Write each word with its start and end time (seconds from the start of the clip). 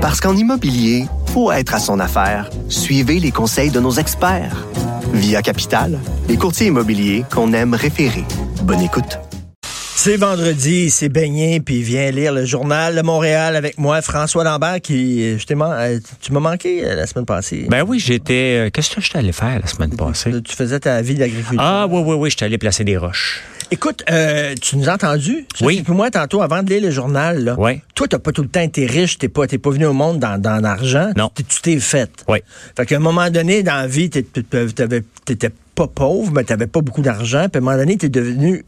Parce 0.00 0.20
qu'en 0.20 0.36
immobilier, 0.36 1.04
faut 1.32 1.52
être 1.52 1.74
à 1.74 1.78
son 1.78 2.00
affaire. 2.00 2.48
Suivez 2.68 3.20
les 3.20 3.30
conseils 3.30 3.70
de 3.70 3.80
nos 3.80 3.92
experts. 3.92 4.66
Via 5.12 5.42
Capital, 5.42 5.98
les 6.28 6.36
courtiers 6.36 6.68
immobiliers 6.68 7.24
qu'on 7.32 7.52
aime 7.52 7.74
référer. 7.74 8.24
Bonne 8.62 8.80
écoute. 8.80 9.18
C'est 9.62 10.16
vendredi, 10.16 10.88
c'est 10.88 11.10
baigné, 11.10 11.60
puis 11.60 11.82
viens 11.82 12.10
lire 12.10 12.32
le 12.32 12.46
journal 12.46 12.96
de 12.96 13.02
Montréal 13.02 13.54
avec 13.54 13.76
moi, 13.76 14.00
François 14.00 14.44
Lambert, 14.44 14.80
qui, 14.80 15.38
je 15.38 15.44
t'ai 15.44 15.54
man- 15.54 15.76
euh, 15.78 15.98
tu 16.22 16.32
m'as 16.32 16.40
manqué 16.40 16.82
euh, 16.86 16.94
la 16.94 17.06
semaine 17.06 17.26
passée. 17.26 17.66
Ben 17.68 17.84
oui, 17.86 17.98
j'étais. 18.00 18.66
euh, 18.66 18.70
Qu'est-ce 18.72 18.94
que 18.94 19.02
j'étais 19.02 19.18
allé 19.18 19.32
faire 19.32 19.60
la 19.60 19.66
semaine 19.66 19.94
passée? 19.94 20.32
Tu 20.42 20.56
faisais 20.56 20.80
ta 20.80 21.02
vie 21.02 21.16
d'agriculteur. 21.16 21.58
Ah 21.60 21.86
oui, 21.90 22.00
oui, 22.06 22.14
oui, 22.18 22.30
j'étais 22.30 22.46
allé 22.46 22.56
placer 22.56 22.82
des 22.82 22.96
roches. 22.96 23.42
Écoute, 23.72 24.02
euh, 24.10 24.54
tu 24.60 24.76
nous 24.76 24.88
as 24.88 24.94
entendu? 24.94 25.46
Oui. 25.60 25.82
Puis 25.82 25.92
moi, 25.92 26.10
tantôt, 26.10 26.42
avant 26.42 26.62
de 26.62 26.70
lire 26.70 26.82
le 26.82 26.90
journal, 26.90 27.44
là, 27.44 27.54
Oui. 27.56 27.80
toi, 27.94 28.08
t'as 28.08 28.18
pas 28.18 28.32
tout 28.32 28.42
le 28.42 28.48
temps 28.48 28.60
été 28.62 28.84
riche, 28.84 29.18
t'es 29.18 29.28
pas, 29.28 29.46
t'es 29.46 29.58
pas 29.58 29.70
venu 29.70 29.86
au 29.86 29.92
monde 29.92 30.18
dans, 30.18 30.40
dans 30.40 30.60
l'argent. 30.60 31.10
Non. 31.16 31.30
Tu 31.34 31.44
tu 31.44 31.60
t'es 31.62 31.78
fait. 31.78 32.10
Oui. 32.28 32.38
Fait 32.76 32.84
qu'à 32.86 32.96
un 32.96 33.00
moment 33.00 33.30
donné, 33.30 33.62
dans 33.62 33.76
la 33.76 33.86
vie, 33.86 34.10
t'avais- 34.10 35.04
t'étais 35.24 35.50
pas 35.76 35.86
pauvre, 35.86 36.32
mais 36.32 36.42
t'avais 36.44 36.66
pas 36.66 36.80
beaucoup 36.80 37.02
d'argent. 37.02 37.46
Puis 37.48 37.58
à 37.58 37.58
un 37.58 37.64
moment 37.64 37.76
donné, 37.76 37.96
t'es 37.96 38.08
devenu 38.08 38.64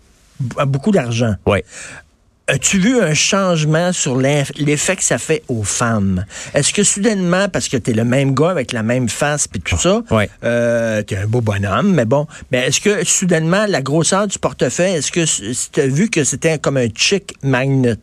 à 0.56 0.66
beaucoup 0.66 0.92
d'argent. 0.92 1.34
Oui. 1.46 1.58
As-tu 2.48 2.78
vu 2.80 3.01
un 3.01 3.14
changement 3.14 3.92
sur 3.92 4.16
l'eff- 4.16 4.50
l'effet 4.56 4.96
que 4.96 5.05
ça 5.05 5.16
fait 5.19 5.42
aux 5.48 5.62
femmes? 5.62 6.24
Est-ce 6.55 6.73
que 6.73 6.83
soudainement, 6.83 7.48
parce 7.48 7.69
que 7.69 7.77
t'es 7.77 7.92
le 7.92 8.05
même 8.05 8.34
gars 8.34 8.50
avec 8.50 8.73
la 8.73 8.83
même 8.83 9.09
face 9.09 9.46
puis 9.46 9.60
tout 9.60 9.78
ça, 9.78 10.02
Ouais. 10.10 10.28
euh, 10.42 11.02
t'es 11.02 11.16
un 11.16 11.27
beau 11.28 11.41
bonhomme, 11.41 11.95
mais 11.95 12.05
bon, 12.05 12.27
mais 12.50 12.66
est-ce 12.66 12.80
que 12.80 13.05
soudainement, 13.06 13.64
la 13.69 13.80
grosseur 13.80 14.27
du 14.27 14.38
portefeuille, 14.41 14.95
est-ce 14.95 15.12
que 15.12 15.24
t'as 15.70 15.86
vu 15.86 16.10
que 16.10 16.24
c'était 16.24 16.59
comme 16.59 16.77
un 16.77 16.88
chick 16.95 17.34
magnet? 17.45 17.95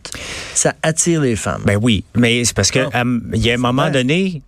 Ça 0.55 0.73
attire 0.83 1.19
les 1.21 1.35
femmes. 1.35 1.61
Ben 1.65 1.77
oui. 1.79 2.05
Mais 2.15 2.43
c'est 2.45 2.55
parce 2.55 2.71
que 2.71 2.79
Ah. 2.93 3.03
il 3.33 3.41
y 3.45 3.51
a 3.51 3.55
un 3.55 3.57
moment 3.57 3.89
donné, 3.89 4.41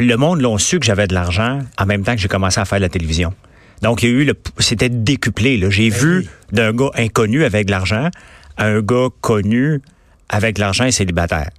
le 0.00 0.16
monde 0.16 0.40
l'ont 0.40 0.58
su 0.58 0.80
que 0.80 0.84
j'avais 0.86 1.06
de 1.06 1.14
l'argent 1.14 1.60
en 1.78 1.86
même 1.86 2.02
temps 2.02 2.14
que 2.14 2.20
j'ai 2.20 2.28
commencé 2.28 2.58
à 2.60 2.64
faire 2.64 2.78
de 2.78 2.82
la 2.84 2.88
télévision. 2.90 3.32
Donc, 3.82 4.02
il 4.02 4.08
y 4.08 4.12
a 4.12 4.14
eu 4.14 4.24
le. 4.24 4.34
C'était 4.58 4.88
décuplé. 4.88 5.56
là. 5.58 5.68
J'ai 5.70 5.90
vu 5.90 6.22
Ben 6.22 6.24
oui. 6.24 6.28
d'un 6.52 6.72
gars 6.72 6.90
inconnu 6.96 7.44
avec 7.44 7.66
de 7.66 7.70
l'argent 7.70 8.08
à 8.56 8.66
un 8.66 8.80
gars 8.80 9.08
connu 9.20 9.80
avec 10.28 10.58
l'argent 10.58 10.84
et 10.84 10.92
célibataire. 10.92 11.50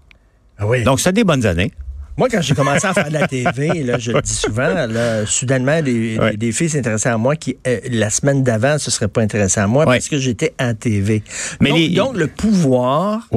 Ah 0.57 0.65
oui. 0.67 0.83
Donc, 0.83 0.99
c'était 0.99 1.13
des 1.13 1.23
bonnes 1.23 1.45
années. 1.45 1.71
Moi, 2.17 2.29
quand 2.31 2.41
j'ai 2.41 2.55
commencé 2.55 2.87
à 2.87 2.95
faire 2.95 3.09
de 3.09 3.13
la 3.13 3.27
TV, 3.27 3.67
là, 3.83 3.99
je 3.99 4.11
le 4.11 4.21
dis 4.23 4.33
souvent, 4.33 4.87
là, 4.87 5.23
soudainement, 5.27 5.83
des, 5.83 6.17
Ouais. 6.17 6.31
des- 6.31 6.37
des 6.37 6.51
filles 6.51 6.69
s'intéressaient 6.69 7.09
à 7.09 7.17
moi 7.17 7.35
qui, 7.35 7.55
euh, 7.67 7.79
la 7.91 8.09
semaine 8.09 8.41
d'avant, 8.43 8.79
se 8.79 8.89
seraient 8.89 9.07
pas 9.07 9.21
intéressées 9.21 9.59
à 9.59 9.67
moi 9.67 9.85
Ouais. 9.85 9.97
parce 9.97 10.09
que 10.09 10.17
j'étais 10.17 10.53
en 10.59 10.73
TV. 10.73 11.21
Mais 11.61 11.69
donc, 11.69 11.77
les- 11.77 11.89
donc, 11.89 12.17
le 12.17 12.25
pouvoir, 12.27 13.29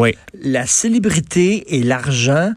la 0.42 0.64
célébrité 0.66 1.76
et 1.76 1.82
l'argent, 1.82 2.52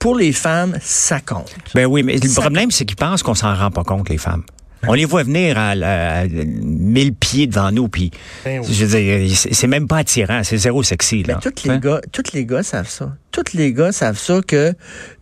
pour 0.00 0.16
les 0.16 0.32
femmes, 0.32 0.76
ça 0.82 1.20
compte. 1.20 1.54
Ben 1.74 1.86
oui, 1.86 2.02
mais 2.02 2.14
le 2.16 2.34
problème, 2.40 2.70
c'est 2.72 2.84
qu'ils 2.84 2.96
pensent 2.96 3.22
qu'on 3.22 3.34
s'en 3.34 3.54
rend 3.54 3.70
pas 3.70 3.84
compte, 3.84 4.08
les 4.08 4.18
femmes. 4.18 4.42
On 4.88 4.94
les 4.94 5.04
voit 5.04 5.22
venir 5.22 5.56
à, 5.58 5.70
à- 5.70 6.20
à 6.20 6.26
mille 6.26 7.14
pieds 7.14 7.46
devant 7.46 7.70
nous, 7.72 7.88
puis 7.88 8.10
Ben 8.44 8.60
oui. 8.60 8.66
je 8.72 8.84
veux 8.84 9.00
dire, 9.00 9.36
c'est 9.36 9.66
même 9.66 9.86
pas 9.88 9.98
attirant, 9.98 10.42
c'est 10.44 10.56
zéro 10.56 10.82
sexy. 10.82 11.24
Mais 11.26 11.34
Là. 11.34 11.40
tous 11.42 11.64
les 11.64 11.70
Hein? 11.70 11.78
gars, 11.78 12.00
tous 12.12 12.32
les 12.32 12.44
gars 12.46 12.62
savent 12.62 12.88
ça. 12.88 13.14
Tous 13.32 13.52
les 13.54 13.72
gars 13.72 13.92
savent 13.92 14.18
ça 14.18 14.40
que 14.46 14.72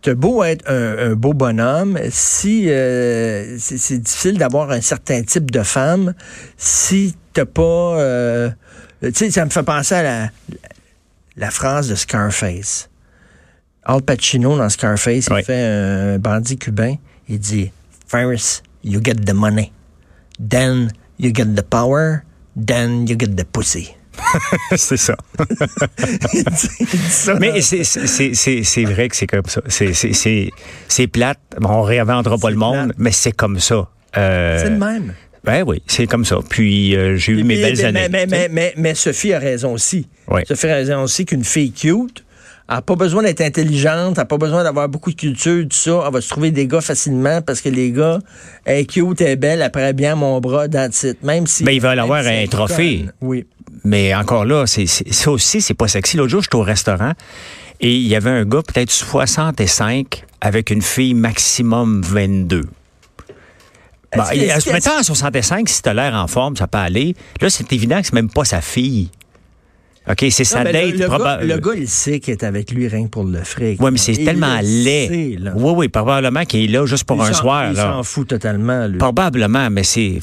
t'as 0.01 0.13
beau 0.13 0.43
être 0.43 0.63
un, 0.69 1.11
un 1.11 1.13
beau 1.15 1.33
bonhomme, 1.33 1.99
si 2.09 2.69
euh, 2.69 3.57
c'est 3.59 3.97
difficile 4.01 4.37
d'avoir 4.37 4.71
un 4.71 4.81
certain 4.81 5.21
type 5.23 5.51
de 5.51 5.63
femme, 5.63 6.13
si 6.57 7.15
t'as 7.33 7.45
pas, 7.45 7.61
euh, 7.99 8.49
tu 9.01 9.11
sais, 9.13 9.31
ça 9.31 9.43
me 9.45 9.49
fait 9.49 9.63
penser 9.63 9.95
à 9.95 10.03
la, 10.03 10.29
la 11.35 11.51
phrase 11.51 11.89
de 11.89 11.95
Scarface. 11.95 12.89
Al 13.83 14.01
Pacino 14.01 14.57
dans 14.57 14.69
Scarface, 14.69 15.27
Oui. 15.29 15.41
il 15.41 15.43
fait 15.45 15.61
un 15.63 16.17
bandit 16.17 16.57
cubain. 16.57 16.95
Il 17.29 17.37
dit, 17.39 17.71
First, 18.07 18.63
you 18.85 19.01
get 19.03 19.25
the 19.25 19.33
money, 19.33 19.71
then 20.39 20.91
you 21.19 21.31
get 21.35 21.55
the 21.55 21.63
power, 21.63 22.23
then 22.55 23.07
you 23.07 23.17
get 23.19 23.35
the 23.35 23.43
pussy. 23.43 23.89
c'est 24.77 24.95
ça. 24.95 25.17
ça. 27.09 27.35
Mais 27.39 27.59
c'est- 27.61 28.85
vrai 28.85 29.09
que 29.09 29.15
c'est 29.15 29.27
comme 29.27 29.45
ça. 29.45 29.61
C'est- 29.67 31.07
plate. 31.07 31.39
Bon, 31.59 31.69
on 31.69 31.81
réinventera 31.81 32.37
pas 32.37 32.49
le 32.49 32.55
monde, 32.55 32.85
plate. 32.87 32.97
mais 32.97 33.11
c'est 33.11 33.33
comme 33.33 33.59
ça. 33.59 33.89
Euh, 34.17 34.59
C'est 34.61 34.69
le 34.69 34.77
même. 34.77 35.13
Ben 35.43 35.63
oui, 35.67 35.83
c'est 35.85 36.07
comme 36.07 36.25
ça. 36.25 36.37
Puis 36.47 36.95
euh, 36.95 37.17
j'ai 37.17 37.33
eu 37.33 37.43
mes 37.43 37.61
belles 37.61 37.75
mais, 37.77 37.83
années. 37.83 38.07
Mais, 38.09 38.25
mais, 38.25 38.49
mais, 38.49 38.73
mais 38.77 38.95
Sophie 38.95 39.33
a 39.33 39.39
raison 39.39 39.73
aussi. 39.73 40.07
Oui. 40.27 40.41
Sophie 40.47 40.67
a 40.67 40.75
raison 40.75 41.03
aussi 41.03 41.25
qu'une 41.25 41.43
fille 41.43 41.71
cute 41.71 42.24
n'a 42.69 42.81
pas 42.81 42.95
besoin 42.95 43.23
d'être 43.23 43.41
intelligente, 43.41 44.17
n'a 44.17 44.25
pas 44.25 44.37
besoin 44.37 44.63
d'avoir 44.63 44.89
beaucoup 44.89 45.11
de 45.11 45.15
culture, 45.15 45.63
tout 45.63 45.75
ça. 45.75 46.03
Elle 46.05 46.13
va 46.13 46.21
se 46.21 46.29
trouver 46.29 46.51
des 46.51 46.67
gars 46.67 46.81
facilement 46.81 47.41
parce 47.41 47.61
que 47.61 47.69
les 47.69 47.91
gars, 47.91 48.19
elle 48.65 48.79
est 48.79 48.85
cute, 48.85 49.21
elle 49.21 49.27
est 49.27 49.35
belle, 49.35 49.61
elle 49.61 49.71
prend 49.71 49.93
bien 49.93 50.15
mon 50.15 50.39
bras, 50.39 50.67
that's 50.67 51.03
it. 51.03 51.21
Même 51.23 51.47
si. 51.47 51.63
Ben, 51.63 51.71
ils 51.71 51.81
veulent 51.81 51.99
avoir 51.99 52.25
un 52.25 52.29
elle 52.29 52.49
trophée. 52.49 53.05
conne. 53.05 53.13
Oui. 53.21 53.45
Mais 53.83 54.15
encore 54.15 54.45
là, 54.45 54.65
c'est 54.65 54.87
ça 54.87 55.31
aussi, 55.31 55.61
c'est 55.61 55.73
pas 55.73 55.87
sexy. 55.87 56.17
L'autre 56.17 56.31
jour, 56.31 56.41
j'étais 56.41 56.55
au 56.55 56.61
restaurant 56.61 57.13
et 57.81 57.95
il 57.95 58.07
y 58.07 58.15
avait 58.15 58.29
un 58.31 58.45
gars, 58.45 58.61
peut-être 58.61 58.91
65, 58.91 60.23
avec 60.41 60.71
une 60.71 60.81
fille 60.81 61.13
maximum 61.13 62.01
22. 62.01 62.63
Bon, 64.15 64.23
se 64.23 64.71
mettant 64.71 64.97
à 64.97 65.03
65, 65.03 65.67
si 65.67 65.81
t'as 65.81 65.93
l'air 65.93 66.13
en 66.15 66.27
forme, 66.27 66.55
ça 66.55 66.67
peut 66.67 66.77
aller. 66.77 67.15
Là, 67.41 67.49
c'est 67.49 67.71
évident 67.73 67.99
que 67.99 68.07
c'est 68.07 68.13
même 68.13 68.29
pas 68.29 68.45
sa 68.45 68.61
fille. 68.61 69.09
OK, 70.07 70.25
c'est 70.29 70.43
sa 70.43 70.59
Non, 70.63 70.65
mais 70.71 70.91
date. 70.91 70.99
le, 70.99 71.07
gars, 71.17 71.39
le 71.41 71.57
gars, 71.57 71.71
il 71.75 71.87
sait 71.87 72.19
qu'il 72.19 72.31
est 72.33 72.43
avec 72.43 72.71
lui 72.71 72.87
rien 72.87 73.05
que 73.05 73.09
pour 73.09 73.23
le 73.23 73.39
fric. 73.43 73.81
Oui, 73.81 73.89
mais 73.91 73.97
c'est 73.97 74.23
tellement 74.23 74.57
le 74.61 74.83
laid. 74.83 75.07
sait, 75.07 75.37
là. 75.39 75.53
Oui, 75.55 75.73
oui, 75.75 75.87
probablement 75.87 76.45
qu'il 76.45 76.63
est 76.63 76.67
là 76.67 76.85
juste 76.85 77.05
pour 77.05 77.17
Il 77.17 77.29
un 77.29 77.33
soir. 77.33 77.69
Il 77.71 77.75
s'en 77.75 78.03
fout 78.03 78.27
totalement, 78.27 78.87
lui. 78.87 78.97
Probablement, 78.99 79.69
mais 79.71 79.83
c'est. 79.83 80.19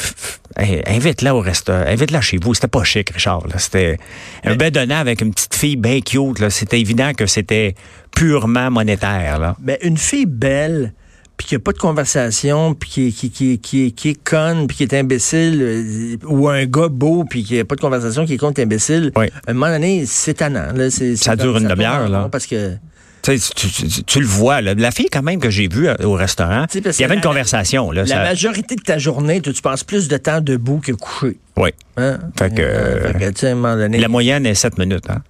Hey, 0.56 0.82
invite-la 0.86 1.34
au 1.34 1.40
restaurant. 1.40 1.84
Invite-la 1.86 2.20
chez 2.20 2.38
vous. 2.40 2.54
C'était 2.54 2.68
pas 2.68 2.84
chic, 2.84 3.10
Richard. 3.10 3.42
C'était 3.58 3.96
un 4.44 4.54
bedonnant 4.54 4.98
avec 4.98 5.20
une 5.20 5.32
petite 5.32 5.54
fille 5.54 5.76
bien 5.76 6.00
cute. 6.00 6.38
là. 6.38 6.50
C'était 6.50 6.78
évident 6.80 7.12
que 7.16 7.26
c'était 7.26 7.74
purement 8.14 8.70
monétaire. 8.70 9.38
Là. 9.40 9.56
Ben, 9.58 9.78
une 9.82 9.96
fille 9.96 10.26
belle, 10.26 10.92
puis 11.42 11.48
qui 11.48 11.54
a 11.56 11.58
pas 11.58 11.72
de 11.72 11.78
conversation, 11.78 12.72
puis 12.74 12.88
qui, 12.88 13.12
qui, 13.12 13.30
qui, 13.30 13.58
qui, 13.58 13.92
qui 13.92 14.08
est 14.10 14.22
conne, 14.22 14.68
puis 14.68 14.76
qui 14.76 14.82
est 14.84 14.94
imbécile, 14.94 15.58
euh, 15.60 16.16
ou 16.28 16.48
un 16.48 16.64
gars 16.66 16.86
beau, 16.88 17.24
puis 17.28 17.42
qui 17.42 17.58
a 17.58 17.64
pas 17.64 17.74
de 17.74 17.80
conversation, 17.80 18.24
qui 18.24 18.34
est 18.34 18.38
con, 18.38 18.52
imbécile, 18.56 19.10
Oui. 19.16 19.26
à 19.46 19.50
un 19.50 19.54
moment 19.54 19.72
donné, 19.72 20.04
c'est 20.06 20.34
tannant. 20.34 20.72
Là, 20.72 20.88
Ça 21.16 21.34
dure 21.34 21.56
une 21.56 21.66
demi-heure, 21.66 22.08
là. 22.08 22.28
Parce 22.30 22.46
que... 22.46 22.74
Tu, 23.22 23.38
sais, 23.38 23.52
tu, 23.56 24.02
tu- 24.04 24.20
le 24.20 24.26
vois. 24.26 24.60
Là. 24.60 24.74
La 24.74 24.90
fille, 24.92 25.08
quand 25.10 25.22
même, 25.22 25.40
que 25.40 25.50
j'ai 25.50 25.66
vue 25.68 25.88
euh, 25.88 25.94
au 26.04 26.12
restaurant, 26.14 26.66
il 26.74 26.80
y 26.84 27.04
avait 27.04 27.14
une 27.14 27.20
la- 27.20 27.26
conversation. 27.26 27.90
Là, 27.90 28.02
La 28.02 28.06
ça- 28.06 28.22
majorité 28.22 28.76
de 28.76 28.82
ta 28.82 28.98
journée, 28.98 29.40
tu 29.40 29.52
passes 29.62 29.82
plus 29.84 30.06
de 30.08 30.16
temps 30.18 30.40
debout 30.40 30.78
que 30.78 30.92
couché. 30.92 31.38
Oui. 31.56 31.70
Hein? 31.96 32.18
Fait 32.38 32.52
que, 32.54 32.62
Euh, 32.62 33.12
fait 33.12 33.32
que, 33.32 33.46
à 33.46 33.50
un 33.50 33.54
moment 33.56 33.76
donné, 33.76 33.98
La 33.98 34.08
moyenne 34.08 34.44
est 34.46 34.54
7 34.54 34.76
minutes. 34.78 35.08
Hein? 35.08 35.22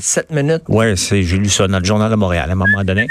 7 0.00 0.30
minutes, 0.30 0.62
Oui, 0.68 0.96
j'ai 0.96 1.22
lu 1.38 1.48
ça 1.48 1.66
dans 1.68 1.78
le 1.78 1.84
Journal 1.84 2.10
de 2.10 2.16
Montréal. 2.16 2.48
À 2.50 2.52
un 2.52 2.56
moment 2.56 2.82
donné, 2.84 3.08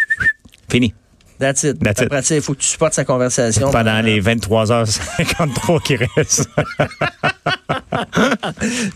fini. 0.69 0.93
That's 1.39 1.63
it. 1.63 1.79
That's. 1.83 2.01
Après 2.01 2.21
il 2.31 2.41
faut 2.41 2.53
que 2.53 2.59
tu 2.61 2.67
supportes 2.67 2.93
sa 2.93 3.03
conversation. 3.05 3.69
Pendant 3.71 4.01
les 4.01 4.21
23h53 4.21 5.81
qui 5.83 5.95
restent. 5.97 6.49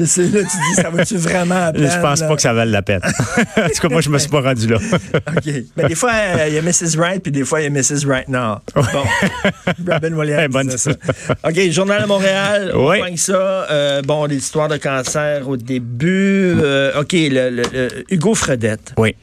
C'est 0.05 0.23
là, 0.31 0.39
tu 0.41 0.57
dis, 0.69 0.75
ça 0.75 0.89
va-tu 0.89 1.17
vraiment 1.17 1.67
à 1.67 1.71
peine, 1.73 1.89
Je 1.91 1.99
pense 2.01 2.21
là? 2.21 2.27
pas 2.27 2.35
que 2.35 2.41
ça 2.41 2.53
vale 2.53 2.69
la 2.71 2.81
peine. 2.81 3.01
en 3.57 3.67
tout 3.69 3.81
cas, 3.81 3.89
moi, 3.89 4.01
je 4.01 4.09
me 4.09 4.17
suis 4.17 4.29
pas 4.29 4.41
rendu 4.41 4.67
là. 4.67 4.77
OK. 5.37 5.53
Mais 5.75 5.87
des 5.87 5.95
fois, 5.95 6.11
euh, 6.13 6.45
il 6.47 6.53
y 6.53 6.57
a 6.57 6.61
Mrs. 6.61 6.97
Right, 6.99 7.21
puis 7.21 7.31
des 7.31 7.43
fois, 7.45 7.61
il 7.61 7.65
y 7.65 7.67
a 7.67 7.69
Mrs. 7.69 8.05
Right 8.07 8.27
Now. 8.27 8.57
Bon. 8.75 9.03
Robin 9.87 10.13
Williams 10.13 10.51
bonne. 10.51 10.71
ça. 10.77 10.91
OK, 11.43 11.69
Journal 11.71 12.01
de 12.03 12.07
Montréal. 12.07 12.71
On 12.73 12.89
Oui. 12.89 12.99
pogne 12.99 13.17
ça. 13.17 13.33
Euh, 13.69 14.01
bon, 14.01 14.25
l'histoire 14.25 14.67
de 14.67 14.77
cancer 14.77 15.47
au 15.47 15.57
début. 15.57 16.55
Euh, 16.59 16.99
OK, 17.01 17.13
le, 17.13 17.49
le- 17.49 17.63
le- 17.71 18.05
Hugo 18.13 18.33
Fredette. 18.35 18.93
Oui. 18.97 19.15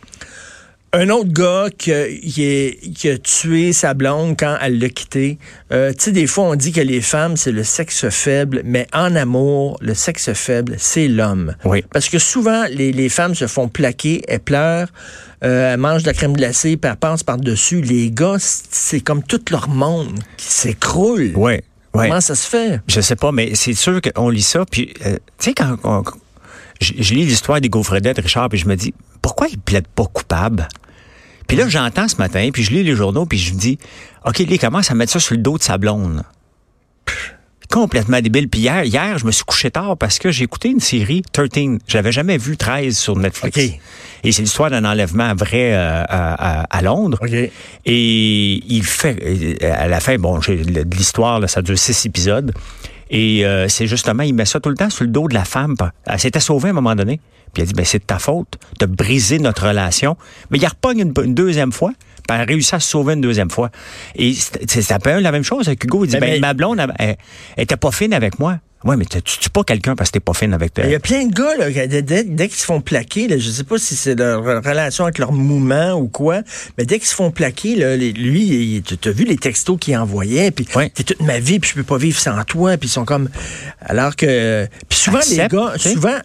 Un 0.96 1.08
autre 1.10 1.32
gars 1.32 1.66
qui 1.76 1.92
a, 1.92 2.06
qui 2.08 2.44
est- 2.44 2.92
qui 2.94 3.08
a 3.08 3.18
tué 3.18 3.72
sa 3.72 3.94
blonde 3.94 4.36
quand 4.38 4.56
elle 4.60 4.78
l'a 4.78 4.88
quitté. 4.88 5.38
Euh, 5.72 5.92
tu 5.92 6.04
sais, 6.04 6.12
des 6.12 6.28
fois, 6.28 6.44
on 6.44 6.54
dit 6.54 6.70
que 6.70 6.80
les 6.80 7.00
femmes, 7.00 7.36
c'est 7.36 7.50
le 7.50 7.64
sexe 7.64 8.08
faible, 8.10 8.62
mais 8.64 8.86
en 8.92 9.16
amour, 9.16 9.76
le 9.80 9.94
sexe 9.94 10.32
faible, 10.34 10.76
c'est 10.78 11.08
l'homme. 11.08 11.56
Oui. 11.64 11.82
Parce 11.92 12.08
que 12.08 12.20
souvent, 12.20 12.64
les, 12.70 12.92
les 12.92 13.08
femmes 13.08 13.34
se 13.34 13.48
font 13.48 13.66
plaquer, 13.68 14.22
elles 14.28 14.38
pleurent, 14.38 14.86
euh, 15.42 15.72
elles 15.72 15.80
mangent 15.80 16.02
de 16.04 16.08
la 16.08 16.14
crème 16.14 16.32
glacée, 16.34 16.76
puis 16.76 16.88
elles 16.88 16.96
passent 16.96 17.24
par-dessus. 17.24 17.80
Les 17.80 18.12
gars, 18.12 18.36
c'est 18.38 19.00
comme 19.00 19.22
tout 19.24 19.40
leur 19.50 19.68
monde 19.68 20.20
qui 20.36 20.46
s'écroule. 20.46 21.32
Oui. 21.34 21.54
Oui. 21.92 22.08
Comment 22.08 22.20
ça 22.20 22.36
se 22.36 22.48
fait? 22.48 22.80
Je 22.86 23.00
sais 23.00 23.16
pas, 23.16 23.32
mais 23.32 23.54
c'est 23.56 23.74
sûr 23.74 24.00
qu'on 24.00 24.28
lit 24.30 24.42
ça. 24.42 24.64
Puis, 24.70 24.94
euh, 25.06 25.14
tu 25.38 25.46
sais, 25.50 25.54
quand 25.54 25.76
on- 25.82 26.04
je, 26.80 26.92
je 26.98 27.14
lis 27.14 27.24
l'histoire 27.24 27.60
des 27.60 27.68
gaufredettes, 27.68 28.18
Richard, 28.18 28.48
puis 28.48 28.58
je 28.58 28.66
me 28.68 28.76
dis, 28.76 28.94
pourquoi 29.22 29.48
ils 29.48 29.58
plaident 29.58 29.86
pas 29.88 30.06
coupables? 30.06 30.68
Puis 31.46 31.56
là, 31.56 31.68
j'entends 31.68 32.08
ce 32.08 32.16
matin, 32.16 32.48
puis 32.52 32.62
je 32.62 32.70
lis 32.70 32.82
les 32.82 32.94
journaux, 32.94 33.26
puis 33.26 33.38
je 33.38 33.52
me 33.54 33.58
dis, 33.58 33.78
OK, 34.24 34.40
il 34.40 34.58
commence 34.58 34.90
à 34.90 34.94
mettre 34.94 35.12
ça 35.12 35.20
sur 35.20 35.34
le 35.34 35.40
dos 35.42 35.58
de 35.58 35.62
sa 35.62 35.78
blonde. 35.78 36.22
complètement 37.70 38.20
débile. 38.20 38.48
Puis 38.48 38.60
hier, 38.60 38.84
hier, 38.84 39.18
je 39.18 39.26
me 39.26 39.32
suis 39.32 39.44
couché 39.44 39.70
tard 39.70 39.96
parce 39.96 40.18
que 40.18 40.30
j'ai 40.30 40.44
écouté 40.44 40.68
une 40.68 40.80
série 40.80 41.22
13. 41.32 41.78
J'avais 41.88 42.12
jamais 42.12 42.38
vu 42.38 42.56
13 42.56 42.96
sur 42.96 43.16
Netflix. 43.16 43.56
OK. 43.58 43.80
Et 44.22 44.32
c'est 44.32 44.42
l'histoire 44.42 44.70
d'un 44.70 44.84
enlèvement 44.84 45.34
vrai 45.34 45.74
euh, 45.74 46.02
à, 46.08 46.60
à- 46.62 46.78
à 46.78 46.82
Londres. 46.82 47.18
OK. 47.20 47.32
Et 47.32 48.62
il 48.66 48.84
fait, 48.84 49.18
euh, 49.62 49.72
à 49.72 49.88
la 49.88 50.00
fin, 50.00 50.16
bon, 50.18 50.38
de 50.38 50.96
l'histoire, 50.96 51.48
ça 51.50 51.62
dure 51.62 51.76
six 51.78 52.06
épisodes. 52.06 52.52
Et 53.10 53.44
euh, 53.46 53.68
c'est 53.68 53.86
justement, 53.86 54.22
il 54.22 54.34
met 54.34 54.44
ça 54.44 54.60
tout 54.60 54.68
le 54.70 54.76
temps 54.76 54.90
sur 54.90 55.04
le 55.04 55.10
dos 55.10 55.28
de 55.28 55.34
la 55.34 55.44
femme. 55.44 55.74
Elle 56.06 56.18
s'était 56.20 56.40
sauvée 56.40 56.68
à 56.68 56.70
un 56.70 56.74
moment 56.74 56.94
donné. 56.94 57.20
Puis 57.52 57.62
elle 57.62 57.68
dit, 57.68 57.74
ben 57.74 57.84
c'est 57.84 57.98
de 58.00 58.04
ta 58.04 58.18
faute 58.18 58.58
de 58.80 58.86
briser 58.86 59.38
notre 59.38 59.68
relation. 59.68 60.16
Mais 60.50 60.58
il 60.58 60.66
repogne 60.66 61.00
une, 61.00 61.12
une 61.24 61.34
deuxième 61.34 61.72
fois. 61.72 61.92
Puis 62.26 62.36
elle 62.36 62.48
réussit 62.48 62.74
à 62.74 62.80
se 62.80 62.88
sauver 62.88 63.14
une 63.14 63.20
deuxième 63.20 63.50
fois. 63.50 63.70
Et 64.16 64.32
c'est 64.32 64.68
c'est 64.82 64.94
un 64.94 64.98
peu 64.98 65.18
la 65.20 65.30
même 65.30 65.44
chose 65.44 65.68
avec 65.68 65.84
Hugo. 65.84 66.04
Il 66.04 66.08
dit, 66.08 66.14
Mais- 66.16 66.20
ben, 66.20 66.32
mais- 66.32 66.40
ma 66.40 66.54
blonde, 66.54 66.80
elle, 66.80 66.92
elle, 66.98 67.16
elle 67.56 67.62
était 67.64 67.76
pas 67.76 67.90
fine 67.92 68.14
avec 68.14 68.38
moi. 68.38 68.58
Ouais, 68.84 68.96
mais 68.96 69.06
tu 69.06 69.22
tues 69.22 69.48
pas 69.50 69.64
quelqu'un 69.64 69.96
parce 69.96 70.10
que 70.10 70.14
t'es 70.14 70.20
pas 70.20 70.34
fine 70.34 70.52
avec 70.52 70.74
toi. 70.74 70.84
Il 70.84 70.90
y 70.90 70.94
a 70.94 71.00
plein 71.00 71.24
de 71.24 71.32
gars, 71.34 71.56
là, 71.56 71.70
dès, 71.86 72.02
dès- 72.02 72.24
dès 72.24 72.48
qu'ils 72.48 72.58
se 72.58 72.66
font 72.66 72.82
plaquer, 72.82 73.28
là, 73.28 73.38
je 73.38 73.50
sais 73.50 73.64
pas 73.64 73.78
si 73.78 73.96
c'est 73.96 74.14
leur 74.14 74.42
relation 74.44 75.04
avec 75.04 75.16
leur 75.18 75.32
mouvement 75.32 75.92
ou 75.94 76.06
quoi, 76.08 76.42
mais 76.76 76.84
dès 76.84 76.98
qu'ils 76.98 77.08
se 77.08 77.14
font 77.14 77.30
plaquer, 77.30 77.76
là, 77.76 77.96
les- 77.96 78.12
lui, 78.12 78.82
tu 78.84 79.08
as 79.08 79.12
vu 79.12 79.24
les 79.24 79.36
textos 79.38 79.78
qu'il 79.80 79.96
envoyait, 79.96 80.50
puis 80.50 80.68
Ouais. 80.76 80.90
t'es 80.94 81.02
toute 81.02 81.22
ma 81.22 81.38
vie, 81.38 81.58
puis 81.60 81.70
je 81.70 81.74
peux 81.76 81.82
pas 81.82 81.96
vivre 81.96 82.18
sans 82.20 82.44
toi, 82.44 82.76
puis 82.76 82.88
ils 82.88 82.92
sont 82.92 83.06
comme... 83.06 83.30
Alors 83.80 84.16
que... 84.16 84.68
Puis 84.88 84.98
souvent, 84.98 85.18
Accepte, 85.18 85.52
les 85.52 85.58
gars, 85.58 85.72
souvent, 85.78 86.18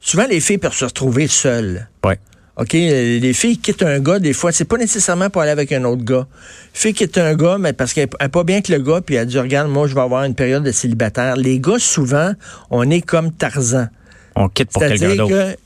souvent, 0.00 0.26
les 0.28 0.40
filles 0.40 0.58
peuvent 0.58 0.74
se 0.74 0.84
retrouver 0.86 1.28
seules. 1.28 1.86
Ouais. 2.04 2.18
OK, 2.56 2.72
les 2.72 3.32
filles 3.34 3.58
quittent 3.58 3.82
un 3.82 4.00
gars, 4.00 4.18
des 4.18 4.32
fois, 4.32 4.50
c'est 4.50 4.64
pas 4.64 4.78
nécessairement 4.78 5.28
pour 5.28 5.42
aller 5.42 5.50
avec 5.50 5.72
un 5.72 5.84
autre 5.84 6.02
gars. 6.04 6.26
Fille 6.72 6.94
quitte 6.94 7.18
un 7.18 7.34
gars, 7.34 7.58
mais 7.58 7.74
parce 7.74 7.92
qu'elle 7.92 8.08
n'est 8.18 8.28
pas 8.28 8.44
bien 8.44 8.62
que 8.62 8.72
le 8.72 8.78
gars, 8.78 9.02
puis 9.04 9.16
elle 9.16 9.26
dit, 9.26 9.38
regarde, 9.38 9.68
moi, 9.68 9.86
je 9.86 9.94
vais 9.94 10.00
avoir 10.00 10.24
une 10.24 10.34
période 10.34 10.62
de 10.64 10.72
célibataire. 10.72 11.36
Les 11.36 11.60
gars, 11.60 11.78
souvent, 11.78 12.32
on 12.70 12.88
est 12.88 13.02
comme 13.02 13.30
Tarzan. 13.32 13.88
On 14.34 14.48
quitte 14.48 14.70
pour 14.70 14.80
quelqu'un 14.80 14.96
C'est-à-dire 14.96 15.26
d'autre. 15.28 15.54
que 15.54 15.56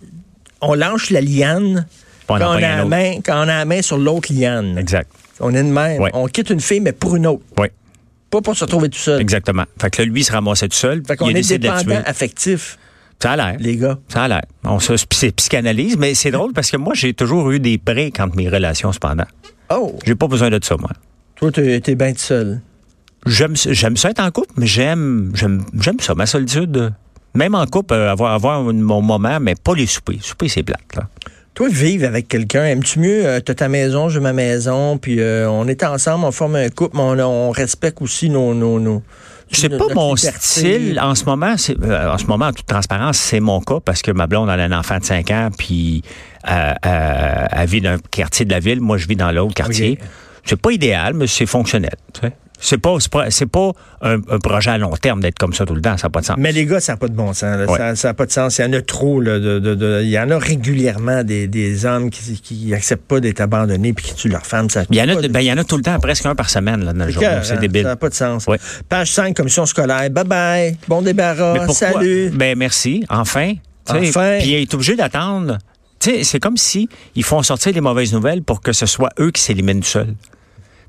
on 0.62 0.74
lâche 0.74 1.10
la 1.10 1.20
liane 1.20 1.86
quand 2.26 2.36
on, 2.38 2.52
a 2.52 2.60
la 2.60 2.84
main, 2.84 3.14
quand 3.24 3.36
on 3.38 3.42
a 3.48 3.58
la 3.58 3.64
main 3.64 3.82
sur 3.82 3.96
l'autre 3.96 4.32
liane. 4.32 4.76
Exact. 4.76 5.08
On 5.38 5.54
est 5.54 5.62
de 5.62 5.68
même. 5.68 6.02
Ouais. 6.02 6.10
On 6.12 6.26
quitte 6.26 6.50
une 6.50 6.60
fille, 6.60 6.80
mais 6.80 6.92
pour 6.92 7.14
une 7.16 7.26
autre. 7.26 7.42
Oui, 7.58 7.68
Pas 8.30 8.40
pour 8.40 8.56
se 8.56 8.64
retrouver 8.64 8.88
tout 8.88 8.98
seul. 8.98 9.20
exactement. 9.20 9.64
Fait 9.80 9.90
que 9.90 10.02
là, 10.02 10.06
lui, 10.06 10.20
il 10.20 10.24
se 10.24 10.32
ramassait 10.32 10.68
tout 10.68 10.76
seul. 10.76 11.02
Fait 11.06 11.16
qu'on 11.16 11.28
est 11.30 11.58
dépendant 11.58 12.02
affectif, 12.04 12.78
Ça 13.22 13.32
a 13.32 13.36
l'air. 13.36 13.56
les 13.60 13.76
gars. 13.76 13.98
Ça 14.08 14.22
a 14.24 14.28
l'air. 14.28 14.42
On 14.64 14.80
se 14.80 14.94
c'est 15.12 15.32
psychanalyse, 15.32 15.96
mais 15.98 16.14
c'est 16.14 16.30
drôle 16.30 16.52
parce 16.52 16.70
que 16.70 16.76
moi, 16.76 16.94
j'ai 16.94 17.12
toujours 17.14 17.50
eu 17.50 17.60
des 17.60 17.76
breaks 17.78 18.18
entre 18.20 18.36
mes 18.36 18.48
relations, 18.48 18.92
cependant. 18.92 19.26
Oh, 19.72 19.94
J'ai 20.04 20.14
pas 20.14 20.26
besoin 20.26 20.50
de 20.50 20.58
ça, 20.62 20.76
moi. 20.78 20.90
toi, 21.36 21.52
t'es 21.52 21.80
t'es 21.80 21.94
bien 21.94 22.12
tout 22.12 22.18
seul. 22.18 22.60
J'aime, 23.26 23.54
j'aime 23.54 23.96
ça 23.98 24.10
être 24.10 24.20
en 24.20 24.30
couple, 24.30 24.52
mais 24.56 24.66
j'aime, 24.66 25.30
j'aime, 25.34 25.64
j'aime 25.78 26.00
ça, 26.00 26.14
ma 26.14 26.24
solitude. 26.26 26.92
Même 27.34 27.54
en 27.54 27.66
couple, 27.66 27.94
euh, 27.94 28.10
avoir, 28.10 28.32
avoir 28.32 28.62
mon 28.62 29.02
moment, 29.02 29.38
mais 29.40 29.54
pas 29.54 29.74
les 29.74 29.86
soupers. 29.86 30.18
Souper, 30.22 30.48
c'est 30.48 30.62
plate, 30.62 30.96
là. 30.96 31.06
Toi, 31.52 31.68
vivre 31.68 32.06
avec 32.06 32.26
quelqu'un, 32.28 32.64
aimes-tu 32.64 32.98
mieux, 33.00 33.26
euh, 33.26 33.40
t'as 33.40 33.54
ta 33.54 33.68
maison, 33.68 34.08
j'ai 34.08 34.20
ma 34.20 34.32
maison, 34.32 34.96
puis 34.98 35.20
euh, 35.20 35.48
on 35.50 35.68
est 35.68 35.82
ensemble, 35.84 36.24
on 36.24 36.32
forme 36.32 36.56
un 36.56 36.70
couple, 36.70 36.96
mais 36.96 37.02
on, 37.02 37.48
on 37.48 37.50
respecte 37.50 38.00
aussi 38.00 38.30
nos... 38.30 38.54
nos, 38.54 38.80
nos 38.80 39.02
C'est 39.52 39.68
pas 39.68 39.92
mon 39.94 40.14
liberté. 40.14 40.38
style. 40.40 41.00
En 41.00 41.14
ce 41.14 41.24
moment, 41.24 41.56
c'est, 41.56 41.76
euh, 41.82 42.12
en 42.12 42.18
ce 42.18 42.26
moment, 42.26 42.46
en 42.46 42.52
toute 42.52 42.66
transparence, 42.66 43.18
c'est 43.18 43.40
mon 43.40 43.60
cas 43.60 43.80
parce 43.84 44.02
que 44.02 44.10
ma 44.10 44.26
blonde 44.26 44.48
elle 44.48 44.60
a 44.60 44.64
un 44.64 44.78
enfant 44.78 44.98
de 44.98 45.04
5 45.04 45.30
ans, 45.30 45.48
puis 45.56 46.02
euh, 46.48 46.72
euh, 46.86 47.46
elle 47.50 47.68
vit 47.68 47.80
dans 47.80 47.90
un 47.90 47.98
quartier 47.98 48.44
de 48.44 48.50
la 48.50 48.60
ville. 48.60 48.80
Moi, 48.80 48.96
je 48.96 49.06
vis 49.06 49.16
dans 49.16 49.32
l'autre 49.32 49.54
quartier. 49.54 49.98
C'est 50.44 50.60
pas 50.60 50.70
idéal, 50.70 51.14
mais 51.14 51.26
c'est 51.26 51.46
fonctionnel. 51.46 51.96
tu 52.14 52.20
sais. 52.20 52.32
C'est 52.60 52.78
pas, 52.78 52.96
c'est 53.30 53.46
pas, 53.46 53.72
un, 54.02 54.16
un 54.16 54.38
projet 54.38 54.70
à 54.70 54.78
long 54.78 54.90
terme 54.92 55.20
d'être 55.20 55.38
comme 55.38 55.52
ça 55.54 55.64
tout 55.64 55.74
le 55.74 55.80
temps. 55.80 55.96
Ça 55.96 56.06
n'a 56.08 56.10
pas 56.10 56.20
de 56.20 56.26
sens. 56.26 56.36
Mais 56.38 56.52
les 56.52 56.66
gars, 56.66 56.78
ça 56.80 56.92
n'a 56.92 56.96
pas 56.98 57.08
de 57.08 57.14
bon 57.14 57.32
sens. 57.32 57.56
Ouais. 57.68 57.96
Ça 57.96 58.08
n'a 58.08 58.14
pas 58.14 58.26
de 58.26 58.30
sens. 58.32 58.58
Il 58.58 58.62
y 58.62 58.64
en 58.66 58.72
a 58.74 58.82
trop. 58.82 59.20
là, 59.20 59.38
de, 59.38 59.58
de- 59.58 59.74
de- 59.74 60.00
il 60.02 60.10
y 60.10 60.18
en 60.18 60.30
a 60.30 60.38
régulièrement 60.38 61.24
des, 61.24 61.46
des 61.48 61.86
hommes 61.86 62.10
qui, 62.10 62.40
qui 62.40 62.74
acceptent 62.74 63.06
pas 63.08 63.20
d'être 63.20 63.40
abandonnés 63.40 63.92
puis 63.92 64.04
qui 64.06 64.14
tuent 64.14 64.28
leur 64.28 64.44
femme. 64.46 64.68
Ça 64.70 64.84
Il 64.90 64.96
y 64.96 65.00
en 65.02 65.08
a, 65.08 65.14
de- 65.16 65.28
ben, 65.28 65.40
il 65.40 65.46
y 65.46 65.52
en 65.52 65.56
a 65.58 65.64
tout 65.64 65.76
le 65.76 65.82
temps, 65.82 65.98
presque 65.98 66.26
un 66.26 66.34
par 66.34 66.50
semaine 66.50 66.84
là, 66.84 66.92
dans 66.92 67.04
le 67.06 67.10
journal. 67.10 67.40
C'est 67.44 67.58
débile. 67.58 67.82
Ça 67.82 67.88
n'a 67.88 67.96
pas 67.96 68.08
de 68.10 68.14
sens. 68.14 68.46
Ouais. 68.46 68.58
Page 68.88 69.10
5, 69.10 69.34
commission 69.34 69.64
scolaire. 69.66 70.10
Bye 70.10 70.24
bye. 70.24 70.76
Bon 70.86 71.02
débarras. 71.02 71.66
Salut. 71.68 72.30
Ben 72.30 72.56
merci, 72.58 73.04
enfin. 73.08 73.54
Enfin. 73.88 74.36
Puis 74.40 74.48
il 74.50 74.54
est 74.56 74.74
obligé 74.74 74.96
d'attendre. 74.96 75.58
C'est 76.02 76.40
comme 76.40 76.56
si 76.56 76.88
ils 77.14 77.24
font 77.24 77.42
sortir 77.42 77.72
les 77.74 77.80
mauvaises 77.80 78.12
nouvelles 78.12 78.42
pour 78.42 78.62
que 78.62 78.72
ce 78.72 78.86
soit 78.86 79.10
eux 79.18 79.30
qui 79.30 79.42
s'éliminent 79.42 79.82
seuls. 79.82 80.14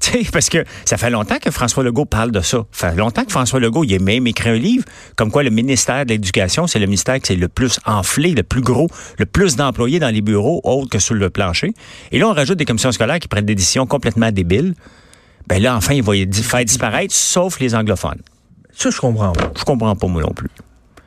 Parce 0.34 0.50
que 0.50 0.64
ça 0.86 0.98
fait 0.98 1.10
longtemps 1.10 1.38
que 1.40 1.52
François 1.52 1.84
Legault 1.84 2.06
parle 2.06 2.32
de 2.32 2.42
ça. 2.42 2.66
Ça 2.72 2.90
fait 2.90 2.96
longtemps 2.98 3.24
que 3.24 3.32
François 3.32 3.60
Legault, 3.60 3.84
il 3.84 3.94
a 3.96 4.00
même 4.00 4.28
écrit 4.28 4.50
un 4.50 4.56
livre 4.58 4.84
comme 5.16 5.32
quoi 5.32 5.44
le 5.44 5.50
ministère 5.50 6.06
de 6.06 6.12
l'Éducation, 6.12 6.68
c'est 6.68 6.80
le 6.80 6.86
ministère 6.86 7.20
qui 7.20 7.34
est 7.34 7.36
le 7.36 7.48
plus 7.48 7.80
enflé, 7.86 8.32
le 8.32 8.44
plus 8.44 8.62
gros, 8.62 8.88
le 9.20 9.26
plus 9.26 9.56
d'employés 9.56 10.00
dans 10.00 10.10
les 10.14 10.22
bureaux, 10.22 10.62
autres 10.64 10.90
que 10.90 11.00
sur 11.00 11.16
le 11.16 11.30
plancher. 11.30 11.74
Et 12.12 12.20
là, 12.20 12.28
on 12.28 12.34
rajoute 12.34 12.58
des 12.58 12.66
commissions 12.66 12.92
scolaires 12.92 13.20
qui 13.20 13.28
prennent 13.28 13.46
des 13.46 13.56
décisions 13.56 13.86
complètement 13.86 14.32
débiles. 14.32 14.74
Ben 15.48 15.62
là, 15.62 15.76
enfin, 15.76 15.94
il 15.94 16.04
va 16.04 16.14
faire 16.32 16.66
disparaître, 16.66 17.14
sauf 17.14 17.60
les 17.60 17.76
anglophones. 17.76 18.22
Ça, 18.74 18.90
je 18.90 19.00
comprends 19.00 19.34
pas. 19.34 19.52
Je 19.58 19.64
comprends 19.64 19.96
pas, 19.96 20.08
moi 20.08 20.22
non 20.22 20.34
plus. 20.34 20.50